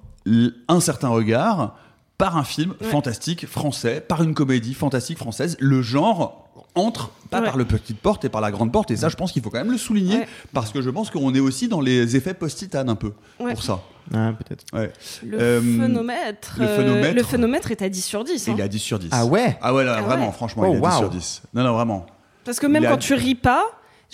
[0.70, 1.76] un certain regard
[2.18, 2.88] par un film Ouais.
[2.88, 5.58] fantastique français, par une comédie fantastique française.
[5.60, 6.40] Le genre
[6.76, 7.46] entre pas Ouais.
[7.46, 9.50] par le petite porte et par la grande porte et ça je pense qu'il faut
[9.52, 10.28] quand même le souligner Ouais.
[10.54, 13.54] parce que je pense qu'on est aussi dans les effets post-titane un peu Ouais.
[13.54, 13.82] pour ça
[14.14, 14.64] Ah, peut-être.
[14.74, 14.92] ouais.
[15.24, 16.56] Le Euh, phénomètre.
[16.60, 17.16] le euh, phénomètre.
[17.16, 18.48] le phénomètre est à 10 sur 10.
[18.48, 18.54] hein.
[18.56, 20.32] il est à 10 sur 10 Ah ouais ah ouais là, Ah vraiment ouais.
[20.34, 21.00] franchement Oh, il est à 10 wow.
[21.00, 22.06] sur 10 non non vraiment
[22.44, 23.64] Parce que même il a- quand tu ris pas,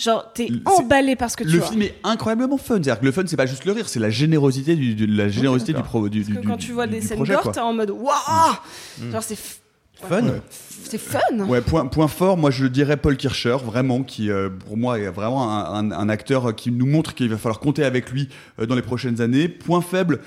[0.02, 1.68] genre, t'es emballé par ce que tu le vois.
[1.68, 4.10] film est incroyablement fun c'est-à-dire que le fun c'est pas juste le rire c'est la
[4.10, 6.94] générosité du, du- la générosité du, pro, du, Parce que du- quand tu vois du-
[6.94, 7.52] des du scènes projet, gore, quoi.
[7.52, 8.54] t'es en mode waouh
[9.12, 9.58] Genre, c'est f-
[10.08, 10.22] Fun.
[10.48, 11.18] c'est fun.
[11.46, 15.10] Ouais, point, point fort, moi je dirais Paul Kircher, vraiment, qui euh, pour moi est
[15.10, 18.64] vraiment un, un- un acteur qui nous montre qu'il va falloir compter avec lui euh,
[18.64, 19.46] dans les prochaines années.
[19.48, 20.20] Point faible,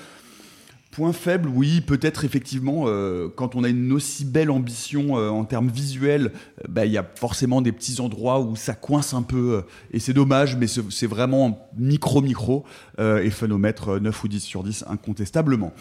[0.94, 5.44] point faible, oui, peut-être effectivement, euh, quand on a une aussi belle ambition euh, en
[5.44, 6.30] termes visuels,
[6.60, 9.98] euh, bah, il y a forcément des petits endroits où ça coince un peu, et
[9.98, 12.64] c'est dommage, mais c'est vraiment micro-micro,
[12.98, 15.72] et phénomètre euh, 9 ou 10 sur 10, incontestablement.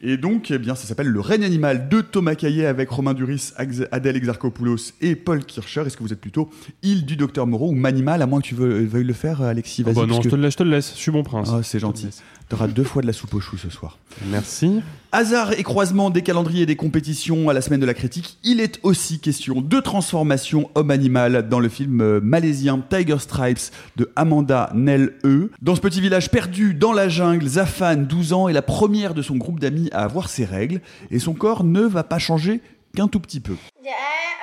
[0.00, 3.52] Et donc, eh bien, ça s'appelle Le règne animal de Thomas Caillet avec Romain Duris,
[3.90, 5.82] Adèle Exarchopoulos et Paul Kircher.
[5.86, 6.50] Est-ce que vous êtes plutôt
[6.84, 9.82] île du docteur Moreau ou Manimal, à moins que tu veuilles, le faire, Alexis?
[9.84, 9.94] Ah Vas-y.
[9.94, 11.50] bah non, parce je te, le laisse, je te le laisse, je suis bon prince.
[11.52, 12.10] Ah, c'est gentil.
[12.48, 13.98] Tu auras deux fois de la soupe aux choux ce soir.
[14.30, 14.80] Merci.
[15.12, 18.60] Hasard et croisement des calendriers et des compétitions à la semaine de la critique, il
[18.60, 24.70] est aussi question de transformation homme-animal dans le film euh, malaisien Tiger Stripes de Amanda
[24.74, 25.50] Nell E.
[25.60, 29.20] Dans ce petit village perdu dans la jungle, Zafan, 12 ans, est la première de
[29.20, 30.80] son groupe d'amis à avoir ses règles
[31.10, 32.62] et son corps ne va pas changer
[32.96, 33.56] qu'un tout petit peu.
[33.84, 33.92] Ya,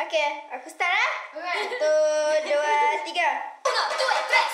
[0.03, 0.22] oke.
[0.53, 0.89] Aku start
[1.36, 1.41] ya.
[1.41, 1.91] Satu,
[2.45, 3.30] dua, tiga.
[3.66, 4.53] Uno, dua, tres,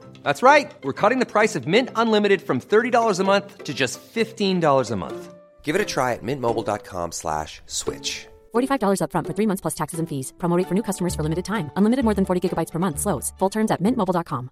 [0.23, 0.69] That's right.
[0.83, 4.95] We're cutting the price of Mint Unlimited from $30 a month to just $15 a
[4.97, 5.33] month.
[5.63, 8.27] Give it a try at mintmobile.com slash switch.
[8.53, 10.33] $45 upfront for three months plus taxes and fees.
[10.37, 11.71] Promo rate for new customers for limited time.
[11.77, 12.99] Unlimited more than 40 gigabytes per month.
[12.99, 13.31] Slows.
[13.39, 14.49] Full terms at mintmobile.com.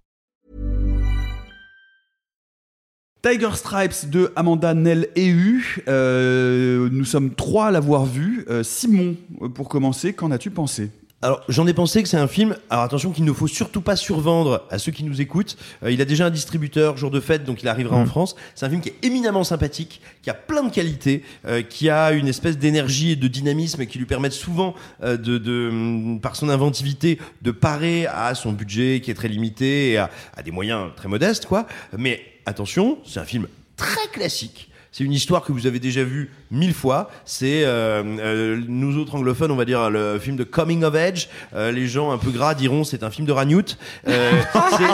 [3.22, 5.60] Tiger Stripes de Amanda Nell EU.
[5.88, 8.46] Euh, nous sommes trois à l'avoir vu.
[8.48, 9.14] Euh, Simon,
[9.54, 10.90] pour commencer, qu'en as-tu pensé?
[11.22, 12.56] Alors, j'en ai pensé que c'est un film.
[12.70, 15.58] Alors, attention qu'il ne faut surtout pas survendre à ceux qui nous écoutent.
[15.82, 18.36] Euh, il a déjà un distributeur, jour de fête, donc il arrivera en France.
[18.54, 22.12] C'est un film qui est éminemment sympathique, qui a plein de qualités, euh, qui a
[22.12, 26.36] une espèce d'énergie et de dynamisme qui lui permettent souvent, euh, de, de, hum, par
[26.36, 30.52] son inventivité, de parer à son budget qui est très limité et à, à des
[30.52, 31.66] moyens très modestes, quoi.
[31.98, 33.46] Mais attention, c'est un film
[33.76, 34.69] très classique.
[34.92, 37.10] C'est une histoire que vous avez déjà vue mille fois.
[37.24, 41.28] C'est euh, euh, nous autres anglophones, on va dire le film de Coming of Age.
[41.54, 43.76] Euh, les gens un peu gras diront c'est un film de Ragnout.
[44.08, 44.32] Euh,
[44.76, 44.84] c'est-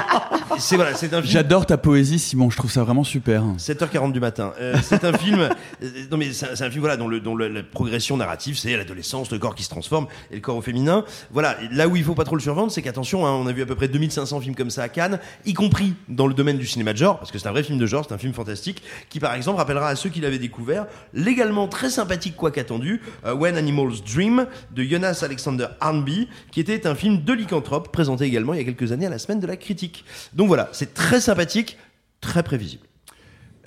[0.59, 1.33] c'est voilà, c'est un film.
[1.33, 2.51] J'adore ta poésie, Simon.
[2.51, 3.43] Je trouve ça vraiment super.
[3.59, 4.53] 7h40 du matin.
[4.61, 5.41] Euh, c'est un film.
[5.83, 8.77] euh, non mais c'est un, film voilà dont, le, dont le- la progression narrative c'est
[8.77, 11.05] l'adolescence, le corps qui se transforme et le corps au féminin.
[11.31, 11.57] Voilà.
[11.73, 13.67] Là où il faut pas trop le survendre, c'est qu'attention, hein, on a vu à
[13.67, 16.93] peu près 2500 films comme ça à Cannes, y compris dans le domaine du cinéma
[16.93, 19.21] de genre, parce que c'est un vrai film de genre, c'est un film fantastique qui
[19.21, 23.57] par exemple rappellera à ceux qui l'avaient découvert légalement très sympathique quoi qu'attendu, euh, When
[23.57, 28.59] Animals Dream de Jonas Alexander Arnby, qui était un film de lycanthrope présenté également il
[28.59, 30.05] y a quelques années à la semaine de la critique.
[30.35, 31.77] Donc voilà, c'est très sympathique,
[32.21, 32.83] très prévisible.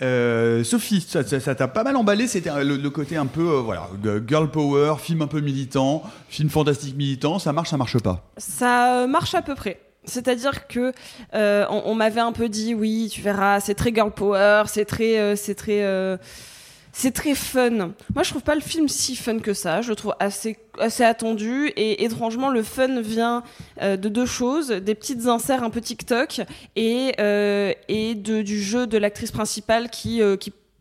[0.02, 2.26] Euh, Sophie, ça ça- ça t'a pas mal emballé.
[2.28, 3.90] C'était le, le côté un peu, euh, voilà,
[4.28, 7.38] girl power, film un peu militant, film fantastique militant.
[7.38, 8.32] Ça marche, ça marche pas?
[8.38, 9.82] Ça marche à peu près.
[10.10, 10.92] C'est-à-dire que
[11.34, 15.18] euh, on, m'avait un peu dit oui, tu verras, c'est très girl power, c'est très,
[15.18, 16.18] euh, c'est très, euh,
[16.92, 17.94] c'est très fun.
[18.14, 19.82] Moi, je trouve pas le film si fun que ça.
[19.82, 23.44] Je le trouve assez, assez attendu et étrangement, le fun vient
[23.82, 26.42] de deux choses des petites inserts un peu TikTok
[26.76, 27.14] et
[27.88, 30.22] et de, du jeu de l'actrice principale qui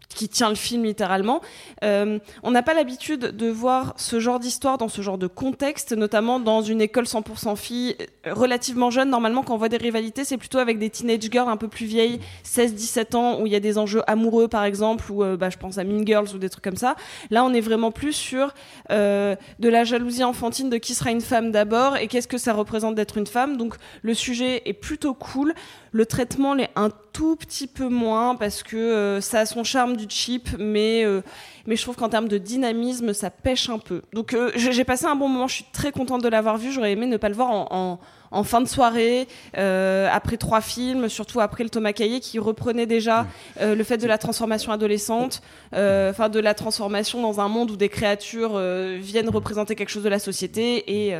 [0.09, 1.40] qui tient le film littéralement.
[1.84, 5.92] Euh, on n'a pas l'habitude de voir ce genre d'histoire dans ce genre de contexte,
[5.92, 7.96] notamment dans une école 100% filles
[8.26, 9.11] relativement jeune.
[9.11, 11.86] Normalement, quand on voit des rivalités, c'est plutôt avec des teenage girls un peu plus
[11.86, 15.50] vieilles, 16-17 ans, où il y a des enjeux amoureux, par exemple, ou euh, bah,
[15.50, 16.96] je pense à Mean Girls ou des trucs comme ça.
[17.30, 18.54] Là, on est vraiment plus sur
[18.90, 22.54] euh, de la jalousie enfantine de qui sera une femme d'abord et qu'est-ce que ça
[22.54, 23.56] représente d'être une femme.
[23.56, 25.54] Donc, le sujet est plutôt cool.
[25.93, 29.97] Le traitement l'est un tout petit peu moins parce que euh, ça a son charme
[29.97, 31.22] du cheap, mais, euh,
[31.66, 34.03] mais je trouve qu'en termes de dynamisme, ça pêche un peu.
[34.12, 36.72] Donc euh, j'ai passé un bon moment, je suis très contente de l'avoir vu.
[36.72, 37.99] J'aurais aimé ne pas le voir en, en-
[38.30, 43.26] en fin de soirée, après trois films, surtout après le Thomas Caillé qui reprenait déjà
[43.59, 45.41] le fait de la transformation adolescente,
[45.72, 48.59] enfin de la transformation dans un monde où des créatures
[48.99, 51.14] viennent représenter quelque chose de la société et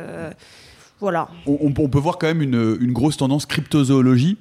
[0.99, 1.29] voilà.
[1.47, 4.37] On peut voir quand même une, une grosse tendance cryptozoologie.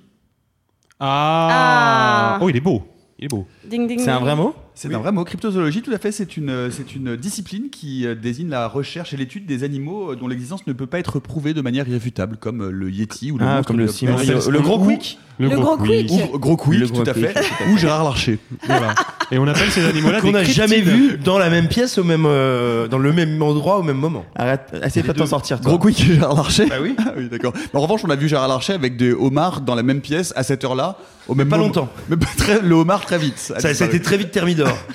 [1.01, 1.49] Ah.
[1.51, 2.39] Ah.
[2.41, 2.83] Oh, il est beau.
[3.19, 3.47] Il est beau.
[3.65, 4.55] Ding, ding, C'est un vrai mot?
[4.81, 5.25] C'est un vrai mot.
[5.25, 6.13] Cryptozoologie, tout à fait.
[6.13, 10.17] C'est une, c'est une discipline qui euh, désigne la recherche et l'étude des animaux euh,
[10.17, 13.39] dont l'existence ne peut pas être prouvée de manière irréfutable, comme euh, le Yeti ou
[13.39, 15.19] le Ah, comme le le- le gros quick.
[15.41, 16.11] Le gros quick.
[16.33, 17.35] Ou Gros Quick, tout à fait.
[17.73, 18.39] Ou Gérard Larcher.
[18.67, 18.95] Voilà.
[19.31, 22.25] Et on appelle ces animaux-là Qu'on n'a jamais vu dans la même pièce au même,
[22.27, 24.25] euh, dans le même endroit au même moment.
[24.37, 25.61] Arrête, essaye pas de t'en sortir.
[25.61, 25.71] Toi.
[25.71, 26.67] Gros Quick et Gérard Larcher.
[26.67, 26.95] Bah oui.
[27.05, 27.53] Ah oui, d'accord.
[27.75, 30.43] En revanche, on a vu Gérard Larcher avec des homards dans la même pièce à
[30.43, 30.97] cette heure-là,
[31.29, 31.69] au même pas moment.
[31.69, 31.89] longtemps.
[32.09, 33.39] Mais pas très, le homard très vite.
[33.39, 34.77] Ça, ça a été très vite thermidor.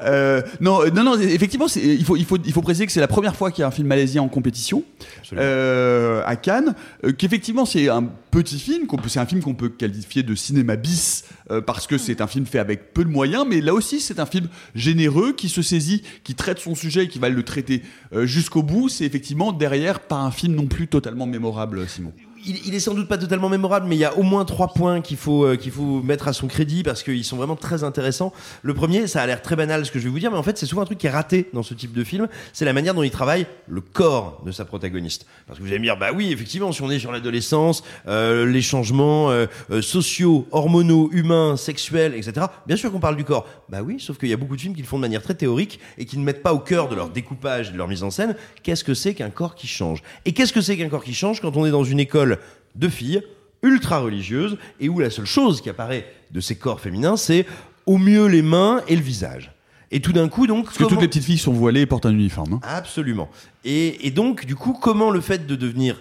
[0.00, 1.18] Euh, non, euh, non, non.
[1.18, 3.62] Effectivement, c'est- il faut, il faut, il faut préciser que c'est la première fois qu'il
[3.62, 4.84] y a un film malaisien en compétition
[5.32, 6.74] euh, à Cannes.
[7.04, 8.86] euh, Qu'effectivement, c'est un petit film.
[9.08, 12.46] C'est un film qu'on peut qualifier de cinéma bis euh, parce que c'est un film
[12.46, 14.46] fait avec peu de moyens, mais là aussi, c'est un film
[14.76, 17.82] généreux qui se saisit, qui traite son sujet et qui va le traiter
[18.22, 18.88] jusqu'au bout.
[18.88, 22.12] C'est effectivement derrière pas un film non plus totalement mémorable, Simon.
[22.48, 24.68] Il il, est sans doute pas totalement mémorable, mais il y a au moins trois
[24.68, 27.84] points qu'il faut, euh, qu'il faut mettre à son crédit parce qu'ils sont vraiment très
[27.84, 28.32] intéressants.
[28.62, 30.42] Le premier, ça a l'air très banal ce que je vais vous dire, mais en
[30.42, 32.28] fait, c'est souvent un truc qui est raté dans ce type de film.
[32.52, 35.26] C'est la manière dont il travaille le corps de sa protagoniste.
[35.46, 38.46] Parce que vous allez me dire, bah oui, effectivement, si on est sur l'adolescence, euh,
[38.46, 42.46] les changements euh, euh, sociaux, hormonaux, humains, sexuels, etc.
[42.66, 43.46] Bien sûr qu'on parle du corps.
[43.68, 45.34] Bah oui, sauf qu'il y a beaucoup de films qui le font de manière très
[45.34, 48.10] théorique et qui ne mettent pas au cœur de leur découpage, de leur mise en
[48.10, 50.02] scène, qu'est-ce que c'est qu'un corps qui change?
[50.24, 52.37] Et qu'est-ce que c'est qu'un corps qui change quand on est dans une école?
[52.78, 53.22] De filles
[53.62, 57.44] ultra religieuses et où la seule chose qui apparaît de ces corps féminins, c'est
[57.86, 59.52] au mieux les mains et le visage.
[59.90, 62.06] Et tout d'un coup, donc, Parce que toutes les petites filles sont voilées et portent
[62.06, 62.54] un uniforme.
[62.54, 62.60] hein.
[62.62, 63.30] Absolument.
[63.64, 65.98] Et, et donc, du coup, comment le fait de devenir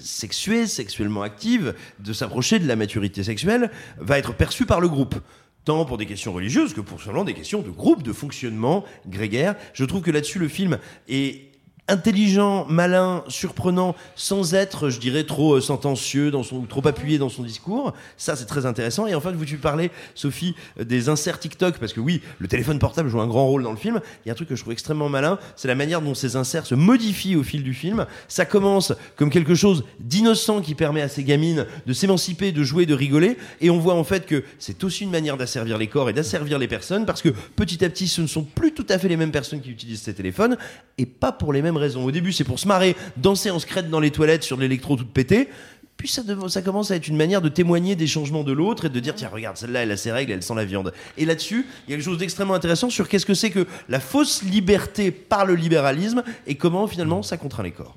[0.00, 5.16] sexuée, sexuellement active, de s'approcher de la maturité sexuelle, va être perçu par le groupe?
[5.64, 9.56] Tant pour des questions religieuses que pour seulement des questions de groupe, de fonctionnement grégaire.
[9.74, 11.45] Je trouve que là-dessus, le film est
[11.88, 17.28] intelligent, malin, surprenant, sans être, je dirais, trop euh, sentencieux, dans son, trop appuyé dans
[17.28, 17.92] son discours.
[18.16, 19.06] Ça, c'est très intéressant.
[19.06, 22.78] Et enfin, vous tu parlais, Sophie, euh, des inserts TikTok, parce que oui, le téléphone
[22.78, 24.00] portable joue un grand rôle dans le film.
[24.24, 26.36] Il y a un truc que je trouve extrêmement malin, c'est la manière dont ces
[26.36, 28.06] inserts se modifient au fil du film.
[28.28, 32.86] Ça commence comme quelque chose d'innocent qui permet à ces gamines de s'émanciper, de jouer,
[32.86, 33.36] de rigoler.
[33.60, 36.58] Et on voit en fait que c'est aussi une manière d'asservir les corps et d'asservir
[36.58, 39.16] les personnes, parce que petit à petit, ce ne sont plus tout à fait les
[39.16, 40.56] mêmes personnes qui utilisent ces téléphones,
[40.98, 42.04] et pas pour les mêmes raisons.
[42.04, 44.96] Au début, c'est pour se marrer, danser en secrète dans les toilettes sur de l'électro
[44.96, 45.48] toute pété.
[45.96, 48.84] Puis ça, dev- ça commence à être une manière de témoigner des changements de l'autre
[48.84, 50.92] et de dire tiens regarde celle-là elle a ses règles elle sent la viande.
[51.16, 53.98] Et là-dessus il y a quelque chose d'extrêmement intéressant sur qu'est-ce que c'est que la
[53.98, 57.96] fausse liberté par le libéralisme et comment finalement ça contraint les corps.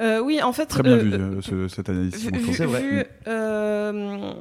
[0.00, 2.14] Euh, oui, en fait, Très bien euh, vu euh, ce- cette analyse.
[2.14, 2.38] vu, Simon.
[2.38, 2.80] vu- C'est vrai.
[2.82, 4.32] vu, euh,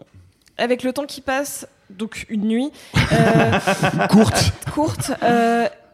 [0.57, 2.71] avec le temps qui passe, donc une nuit
[3.11, 3.51] euh,
[4.09, 4.51] Courte.
[4.73, 5.11] courte.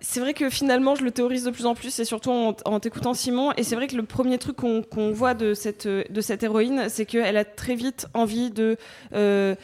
[0.07, 3.15] C'est vrai que finalement, je le théorise de plus en plus, et surtout en, t'écoutant
[3.15, 3.51] Simon.
[3.57, 7.07] Et c'est vrai que le premier truc qu'on voit de cette, de cette héroïne, c'est
[7.07, 8.77] qu'elle a très vite envie de
[9.15, 9.55] euh,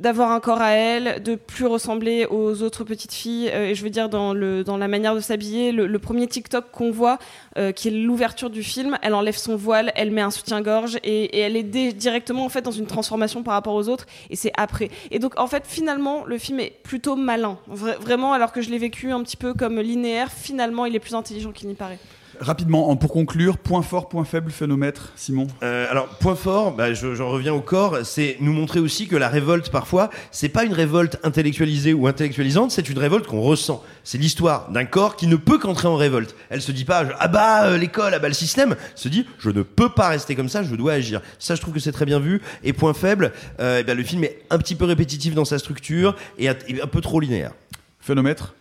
[0.00, 3.50] d'avoir un corps à elle, de plus ressembler aux autres petites filles.
[3.52, 6.70] euh, et je veux dire, dans, le, dans la manière de s'habiller, le, premier TikTok
[6.72, 7.18] qu'on voit,
[7.56, 11.38] euh, qui est l'ouverture du film, elle enlève son voile, elle met un soutien-gorge et,
[11.38, 14.06] elle est directement en fait dans une transformation par rapport aux autres.
[14.30, 14.90] Et c'est après.
[15.10, 17.58] Et donc en fait, finalement, le film est plutôt malin.
[17.70, 21.00] Vra- vraiment, alors que je l'ai vécu un petit peu comme linéaire, finalement, il est
[21.00, 21.98] plus intelligent qu'il n'y paraît.
[22.40, 26.92] Rapidement, en- pour conclure, point fort, point faible, phénomètre, Simon Euh, alors, point fort, bah,
[26.94, 30.64] je- j'en reviens au corps, c'est nous montrer aussi que la révolte, parfois, c'est pas
[30.64, 33.82] une révolte intellectualisée ou intellectualisante, c'est une révolte qu'on ressent.
[34.04, 36.34] C'est l'histoire d'un corps qui ne peut qu'entrer en révolte.
[36.50, 39.26] Elle se dit pas, ah bah euh, l'école, ah bah le système, Elle se dit,
[39.38, 41.20] je ne peux pas rester comme ça, je dois agir.
[41.38, 42.40] Ça, je trouve que c'est très bien vu.
[42.64, 45.58] Et point faible, euh, eh ben, le film est un petit peu répétitif dans sa
[45.58, 46.54] structure et un,
[46.90, 47.52] peu trop linéaire.
[48.00, 48.54] Phénomètre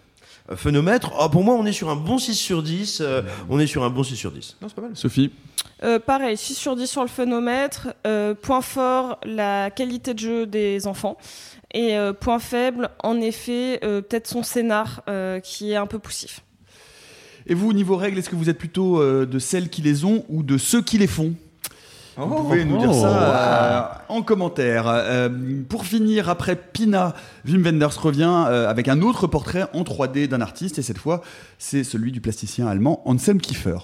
[0.56, 3.00] Phénomètre, oh, pour moi, on est sur un bon 6 sur 10.
[3.02, 4.58] euh, on est sur un bon 6 sur 10.
[4.62, 4.92] Non, c'est pas mal.
[4.96, 5.32] Sophie
[5.84, 7.94] Euh, pareil, 6 sur 10 sur le phénomètre.
[8.06, 11.18] Euh, point fort, la qualité de jeu des enfants.
[11.74, 16.00] Et euh, point faible, en effet, euh, peut-être son scénar euh, qui est un peu
[16.00, 16.42] poussif.
[17.48, 20.26] Et vous, niveau règles, est-ce que vous êtes plutôt euh, de celles qui les ont
[20.30, 21.34] ou de ceux qui les font?
[22.18, 23.02] Vous pouvez nous dire Oh.
[23.02, 24.86] ça euh, en commentaire.
[24.88, 25.30] Euh,
[25.68, 27.14] pour finir, après Pina,
[27.48, 31.22] Wim Wenders revient euh, avec un autre portrait en 3D d'un artiste, et cette fois,
[31.58, 33.78] c'est celui du plasticien allemand Anselm Kiefer.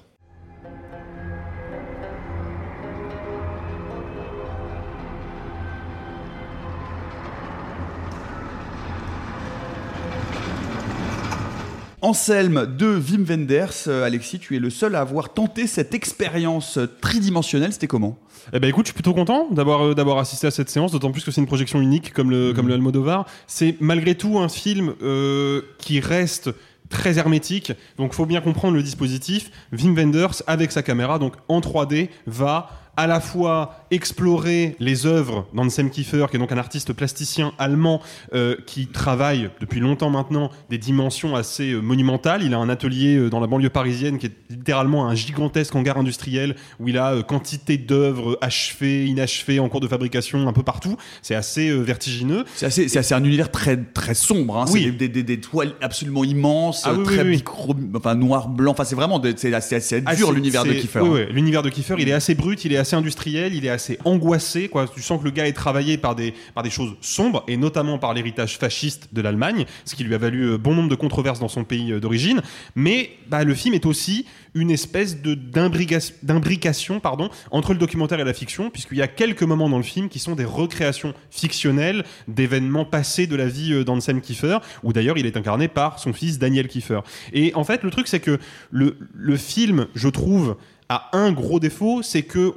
[12.01, 13.87] Anselm de Wim Wenders.
[13.87, 17.73] Euh, Alexis, tu es le seul à avoir tenté cette expérience tridimensionnelle.
[17.73, 18.19] C'était comment?
[18.53, 21.11] Eh ben écoute, je suis plutôt content d'avoir euh, d'avoir assisté à cette séance, d'autant
[21.11, 23.25] plus que c'est une projection unique comme le comme le Almodovar.
[23.47, 26.51] C'est malgré tout un film euh, qui reste
[26.89, 27.73] très hermétique.
[27.97, 29.49] Donc faut bien comprendre le dispositif.
[29.73, 35.47] Wim Wenders avec sa caméra donc en 3D va à la fois explorer les œuvres
[35.53, 38.01] d'Anselm Kiefer, qui est donc un artiste plasticien allemand
[38.33, 42.41] euh, qui travaille depuis longtemps maintenant des dimensions assez euh, monumentales.
[42.43, 45.97] Il a un atelier euh, dans la banlieue parisienne qui est littéralement un gigantesque hangar
[45.97, 50.97] industriel où il a quantité d'œuvres achevées, inachevées, en cours de fabrication un peu partout.
[51.21, 52.45] C'est assez vertigineux.
[52.55, 54.57] C'est assez, c'est assez un univers très, très sombre.
[54.57, 54.65] Hein.
[54.71, 54.85] Oui.
[54.85, 57.35] C'est des, des, des toiles absolument immenses, Ah oui, très oui, oui.
[57.35, 58.71] micro, enfin noir, blanc.
[58.71, 60.99] Enfin, c'est vraiment, c'est assez, assez dur l'univers de Kiefer.
[60.99, 61.27] Hein.
[61.31, 64.69] l'univers de Kiefer, il est assez brut, il est assez industriel, il est assez angoissé.
[64.69, 64.87] Quoi.
[64.87, 67.97] Tu sens que le gars est travaillé par des, par des choses sombres, et notamment
[67.99, 71.39] par l'héritage fasciste de l'Allemagne, ce qui lui a valu euh, bon nombre de controverses
[71.39, 72.41] dans son pays euh, d'origine.
[72.75, 77.01] Mais bah, le film est aussi une espèce d'imbrication
[77.51, 80.19] entre le documentaire et la fiction, puisqu'il y a quelques moments dans le film qui
[80.19, 85.25] sont des recréations fictionnelles d'événements passés de la vie euh, d'Anselm Kiefer, où d'ailleurs il
[85.25, 86.99] est incarné par son fils Daniel Kiefer.
[87.33, 88.39] Et en fait, le truc, c'est que
[88.71, 90.57] le, le film, je trouve,
[90.89, 92.53] a un gros défaut, c'est que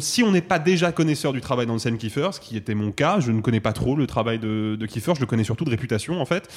[0.00, 3.18] si on n'est pas déjà connaisseur du travail d'Anselm Kiefer, ce qui était mon cas,
[3.18, 5.70] je ne connais pas trop le travail de, de Kiefer, je le connais surtout de
[5.70, 6.48] réputation en fait.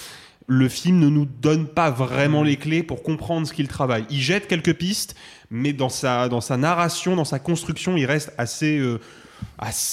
[0.48, 4.06] Le film ne nous donne pas vraiment les clés pour comprendre ce qu'il travaille.
[4.10, 5.16] Il jette quelques pistes,
[5.50, 9.00] mais dans sa, narration, dans sa construction, il reste assez, euh,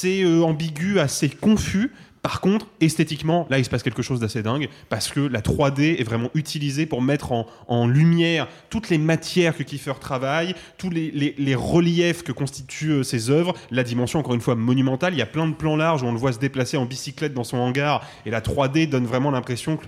[0.04, 1.92] euh, ambigu, assez confus.
[2.22, 6.00] Par contre, esthétiquement, là, il se passe quelque chose d'assez dingue parce que la 3D
[6.00, 11.54] est vraiment utilisée pour mettre en, lumière toutes les matières que Kiefer travaille, tous les,
[11.56, 15.14] reliefs que constituent euh, ses œuvres, la dimension, encore une fois, monumentale.
[15.14, 17.34] Il y a plein de plans larges où on le voit se déplacer en bicyclette
[17.34, 19.78] dans son hangar et la 3D donne vraiment l'impression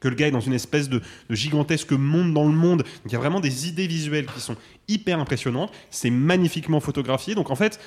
[0.00, 2.78] que le gars est dans une espèce de, de gigantesque monde dans le monde.
[2.78, 4.56] Donc il y a vraiment des idées visuelles qui sont
[4.88, 5.72] hyper impressionnantes.
[5.90, 7.34] C'est magnifiquement photographié.
[7.34, 7.80] Donc en fait,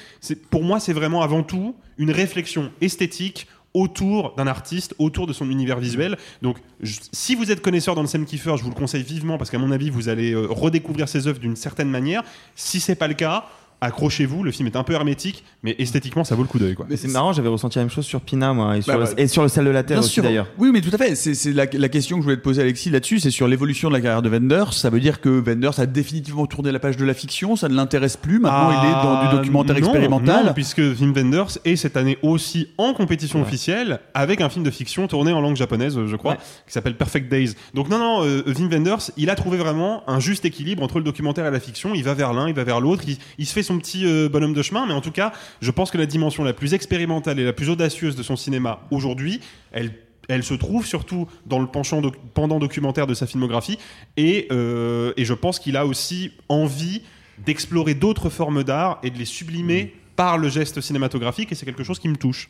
[0.50, 5.50] pour moi, c'est vraiment avant tout une réflexion esthétique autour d'un artiste, autour de son
[5.50, 6.18] univers visuel.
[6.42, 9.72] Donc, si vous êtes connaisseur d'Anselm Kiefer, je vous le conseille vivement parce qu'à mon
[9.72, 12.24] avis, vous allez euh, redécouvrir ses œuvres d'une certaine manière.
[12.56, 13.46] Si c'est pas le cas,
[13.82, 14.44] accrochez-vous.
[14.44, 16.76] Le film est un peu hermétique, mais esthétiquement, ça vaut le coup d'œil.
[16.76, 16.86] quoi.
[16.90, 19.06] Mais c'est marrant, j'avais ressenti la même chose sur Pina, moi, et sur, Bah, le,
[19.06, 20.24] bah, et sur le sel de la Terre Bien aussi sûr.
[20.24, 20.48] d'ailleurs.
[20.58, 21.16] Oui, mais tout à fait.
[21.16, 23.20] C'est c'est la, la question que je voulais te poser, Alexis, là-dessus.
[23.20, 24.74] C'est sur l'évolution de la carrière de Wenders.
[24.74, 27.56] Ça veut dire que Wenders a définitivement tourné la page de la fiction.
[27.56, 28.40] Ça ne l'intéresse plus.
[28.40, 30.46] Maintenant, il est dans du Ah, documentaire non, expérimental.
[30.48, 34.72] non, puisque Wim Wenders est cette année aussi en compétition officielle avec un film de
[34.72, 36.38] fiction tourné en langue japonaise, je crois, Ouais.
[36.66, 37.54] qui s'appelle Perfect Days.
[37.74, 41.04] Donc non, non, euh, Wim Wenders, il a trouvé vraiment un juste équilibre entre le
[41.04, 41.94] documentaire et la fiction.
[41.94, 43.04] Il va vers l'un, il va vers l'autre.
[43.08, 45.72] Il, il se fait son petit euh, bonhomme de chemin, mais en tout cas, je
[45.72, 49.40] pense que la dimension la plus expérimentale et la plus audacieuse de son cinéma aujourd'hui,
[49.72, 49.92] elle
[50.30, 53.78] elle se trouve surtout dans le penchant doc- pendant documentaire de sa filmographie
[54.18, 57.02] et, euh, et je pense qu'il a aussi envie
[57.46, 61.86] d'explorer d'autres formes d'art et de les sublimer par le geste cinématographique et c'est quelque
[61.86, 62.50] chose qui me touche.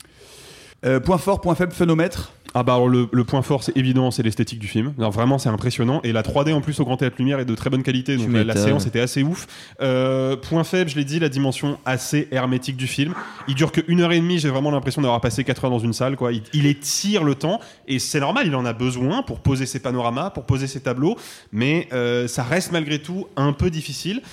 [0.85, 2.33] Euh, point fort, point faible, phénomètre.
[2.59, 4.91] Ah bah alors le, le point fort c'est évident c'est l'esthétique du film.
[4.97, 6.01] Alors, vraiment c'est impressionnant.
[6.03, 8.17] Et la 3D en plus au Grand Théâtre Lumière est de très bonne qualité.
[8.17, 9.45] Donc la, séance était assez ouf.
[9.79, 13.13] Euh, point faible je l'ai dit la dimension assez hermétique du film.
[13.47, 14.39] Il dure que une heure et demie.
[14.39, 16.33] J'ai vraiment l'impression d'avoir passé 4 heures dans une salle quoi.
[16.33, 17.59] Il, il étire le temps.
[17.87, 21.15] Et c'est normal il en a besoin pour poser ses panoramas pour poser ses tableaux.
[21.51, 24.23] Mais euh, ça reste malgré tout un peu difficile.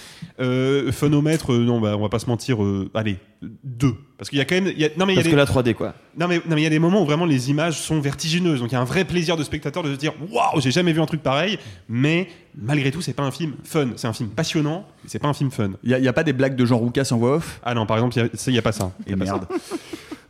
[0.40, 2.56] Euh, phonomètre non bah on va pas se mentir
[2.94, 3.18] allez
[3.62, 3.94] deux.
[4.18, 5.24] Parce qu'il y a quand même il y a- non mais il y a Parce
[5.26, 5.94] des- que la 3D, quoi.
[6.18, 8.60] non mais non mais il y a des moments où vraiment les images sont vertigineuses.
[8.60, 10.92] Donc il y a un vrai plaisir de spectateur de se dire waouh j'ai jamais
[10.92, 11.58] vu un truc pareil.
[11.88, 13.88] Mais malgré tout c'est pas un film fun.
[13.96, 15.70] C'est un film passionnant mais c'est pas un film fun.
[15.82, 17.60] Il n'y a, pas des blagues de Jean Roucas en voix off?
[17.64, 18.92] Ah non par exemple il y a- pas ça.
[19.06, 19.40] Il y Et a pas ça.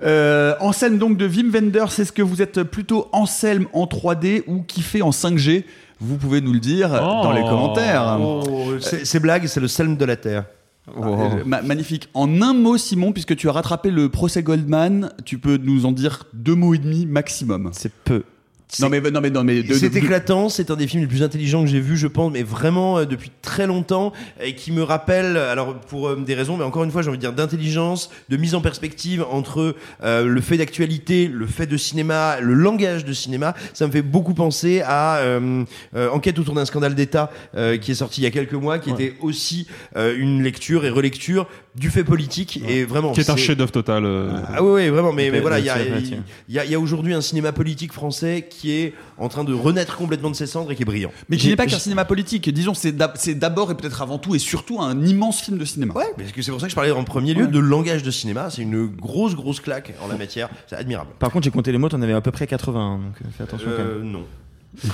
[0.03, 4.61] Euh, Anselme donc de Wim Wenders, est-ce que vous êtes plutôt Anselme en 3D ou
[4.63, 5.65] kiffé en 5G
[6.01, 8.19] Vous pouvez nous le dire dans les commentaires.
[8.21, 10.45] Oh, c'est c'est blague, c'est le Selm de la Terre.
[10.89, 12.09] Euh, ma- magnifique.
[12.15, 15.93] En un mot, Simon, puisque tu as rattrapé le procès Goldman, tu peux nous en
[15.93, 17.71] dire deux mots et demi maximum.
[17.73, 18.23] C'est peu.
[18.81, 21.09] Non mais non mais non mais de- C'est de- éclatant, c'est un des films les
[21.09, 24.13] plus intelligents que j'ai vu, je pense, mais vraiment euh, depuis très longtemps,
[24.43, 27.19] et qui me rappelle, alors pour euh, des raisons, mais encore une fois, j'ai envie
[27.19, 31.77] de dire d'intelligence, de mise en perspective entre euh, le fait d'actualité, le fait de
[31.77, 33.55] cinéma, le langage de cinéma.
[33.73, 35.65] Ça me fait beaucoup penser à euh,
[35.97, 38.79] euh, Enquête autour d'un scandale d'État, euh, qui est sorti il y a quelques mois,
[38.79, 39.67] qui était aussi
[39.97, 41.47] euh, une lecture et relecture
[41.77, 43.13] du fait politique, et vraiment.
[43.13, 45.71] qui est un chef-d'œuvre total euh, ah oui, oui, vraiment, mais, mais voilà, il y
[45.71, 45.77] a,
[46.49, 49.53] y a- il y a aujourd'hui un cinéma politique français qui est en train de
[49.53, 51.11] renaître complètement de ses cendres et qui est brillant.
[51.29, 52.49] mais qui n'est pas qu'un cinéma politique.
[52.53, 55.65] Disons, c'est d'ab- c'est d'abord et peut-être avant tout et surtout un immense film de
[55.65, 55.95] cinéma.
[55.95, 58.11] Ouais, parce que c'est pour ça que je parlais en premier lieu de langage de
[58.13, 58.51] cinéma.
[58.51, 60.49] C'est une grosse, grosse claque en la matière.
[60.69, 61.11] C'est admirable.
[61.19, 63.43] Par contre, j'ai compté les mots, t'en avais à peu près 80, donc euh, fais
[63.43, 64.11] attention quand Euh, même.
[64.13, 64.25] non.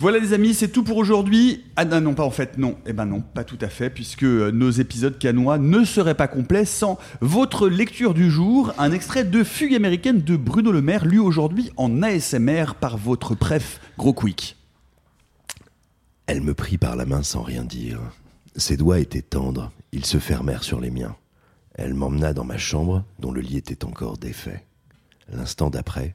[0.00, 1.62] Voilà les amis, c'est tout pour aujourd'hui.
[1.76, 2.78] Ah non, pas en fait, non.
[2.86, 6.26] Eh ben non, pas tout à fait, puisque euh, nos épisodes canois ne seraient pas
[6.26, 11.04] complets sans votre lecture du jour, un extrait de Fugue américaine de Bruno Le Maire,
[11.04, 14.14] lu aujourd'hui en ASMR par votre préf Gros.
[16.26, 18.00] Elle me prit par la main sans rien dire.
[18.56, 21.14] Ses doigts étaient tendres, ils se fermèrent sur les miens.
[21.74, 24.64] Elle m'emmena dans ma chambre, dont le lit était encore défait.
[25.30, 26.14] L'instant d'après,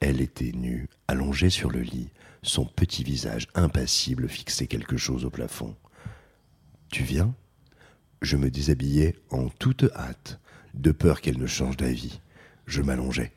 [0.00, 2.10] elle était nue, allongée sur le lit,
[2.44, 5.74] son petit visage impassible fixait quelque chose au plafond.
[6.90, 7.34] Tu viens?
[8.22, 10.38] Je me déshabillais en toute hâte,
[10.74, 12.20] de peur qu'elle ne change d'avis.
[12.66, 13.32] Je m'allongeai.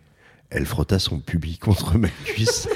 [0.50, 2.70] Elle frotta son pubis contre ma cuisse.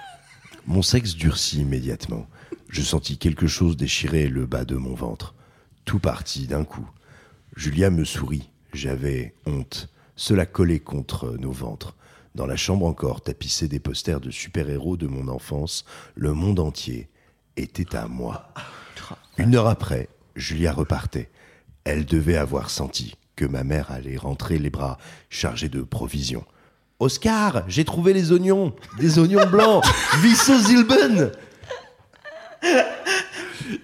[0.66, 2.26] Mon sexe durcit immédiatement.
[2.68, 5.34] Je sentis quelque chose déchirer le bas de mon ventre.
[5.84, 6.88] Tout partit d'un coup.
[7.54, 8.50] Julia me sourit.
[8.72, 9.88] J'avais honte.
[10.16, 11.94] Cela collait contre nos ventres.
[12.34, 15.84] Dans la chambre encore, tapissée des posters de super-héros de mon enfance,
[16.16, 17.08] le monde entier
[17.56, 18.52] était à moi.
[19.38, 21.30] Une heure après, Julia repartait.
[21.84, 24.98] Elle devait avoir senti que ma mère allait rentrer les bras
[25.30, 26.44] chargés de provisions.
[26.98, 29.84] Oscar, j'ai trouvé les oignons, des oignons blancs,
[30.22, 31.30] Visso Zilben.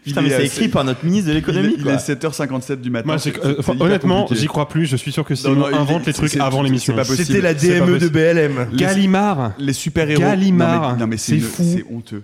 [0.05, 1.75] Putain, mais est, c'est écrit par notre ministre de l'économie.
[1.77, 3.07] Il, il est 7h57 du matin.
[3.07, 4.87] Moi, euh, enfin, honnêtement, j'y crois plus.
[4.87, 6.95] Je suis sûr que Non, Simon non, il- invente les trucs avant c'est l'émission.
[6.95, 7.25] pas possible.
[7.27, 8.09] C'était la DME de.
[8.09, 8.69] BLM.
[8.73, 9.53] Les- Gallimard.
[9.59, 10.21] les super-héros.
[10.21, 10.83] Gallimard.
[10.83, 11.63] Non, mais, non, mais C'est fou.
[11.65, 12.23] C'est honteux.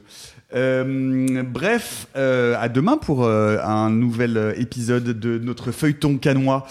[0.55, 6.67] Euh, bref, euh, à demain pour euh, un nouvel euh, épisode de notre feuilleton canois.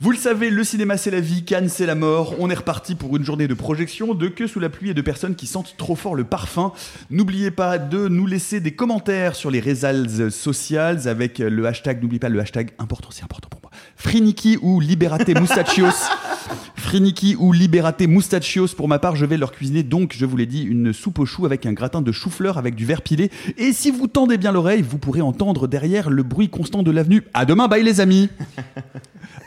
[0.00, 2.34] Vous le savez, le cinéma c'est la vie, Cannes c'est la mort.
[2.38, 5.02] On est reparti pour une journée de projection, de queue sous la pluie et de
[5.02, 6.72] personnes qui sentent trop fort le parfum.
[7.10, 12.20] N'oubliez pas de nous laisser des commentaires sur les réseaux sociales avec le hashtag, n'oubliez
[12.20, 13.70] pas le hashtag important, c'est important pour moi.
[13.96, 16.08] Friniki ou Liberate Mustachios.
[16.76, 18.68] Friniki ou Liberate Mustachios.
[18.76, 21.26] Pour ma part, je vais leur cuisiner donc, je vous l'ai dit, une soupe aux
[21.26, 23.30] choux avec un gratin de chou-fleur avec du verre pilé.
[23.56, 27.22] Et si vous tendez bien l'oreille, vous pourrez entendre derrière le bruit constant de l'avenue.
[27.34, 28.28] À demain, bye les amis.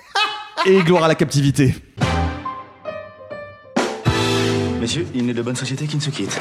[0.68, 1.76] Et gloire à la captivité.
[4.82, 6.39] Messieurs, il n'est de bonne société qui ne se quitte.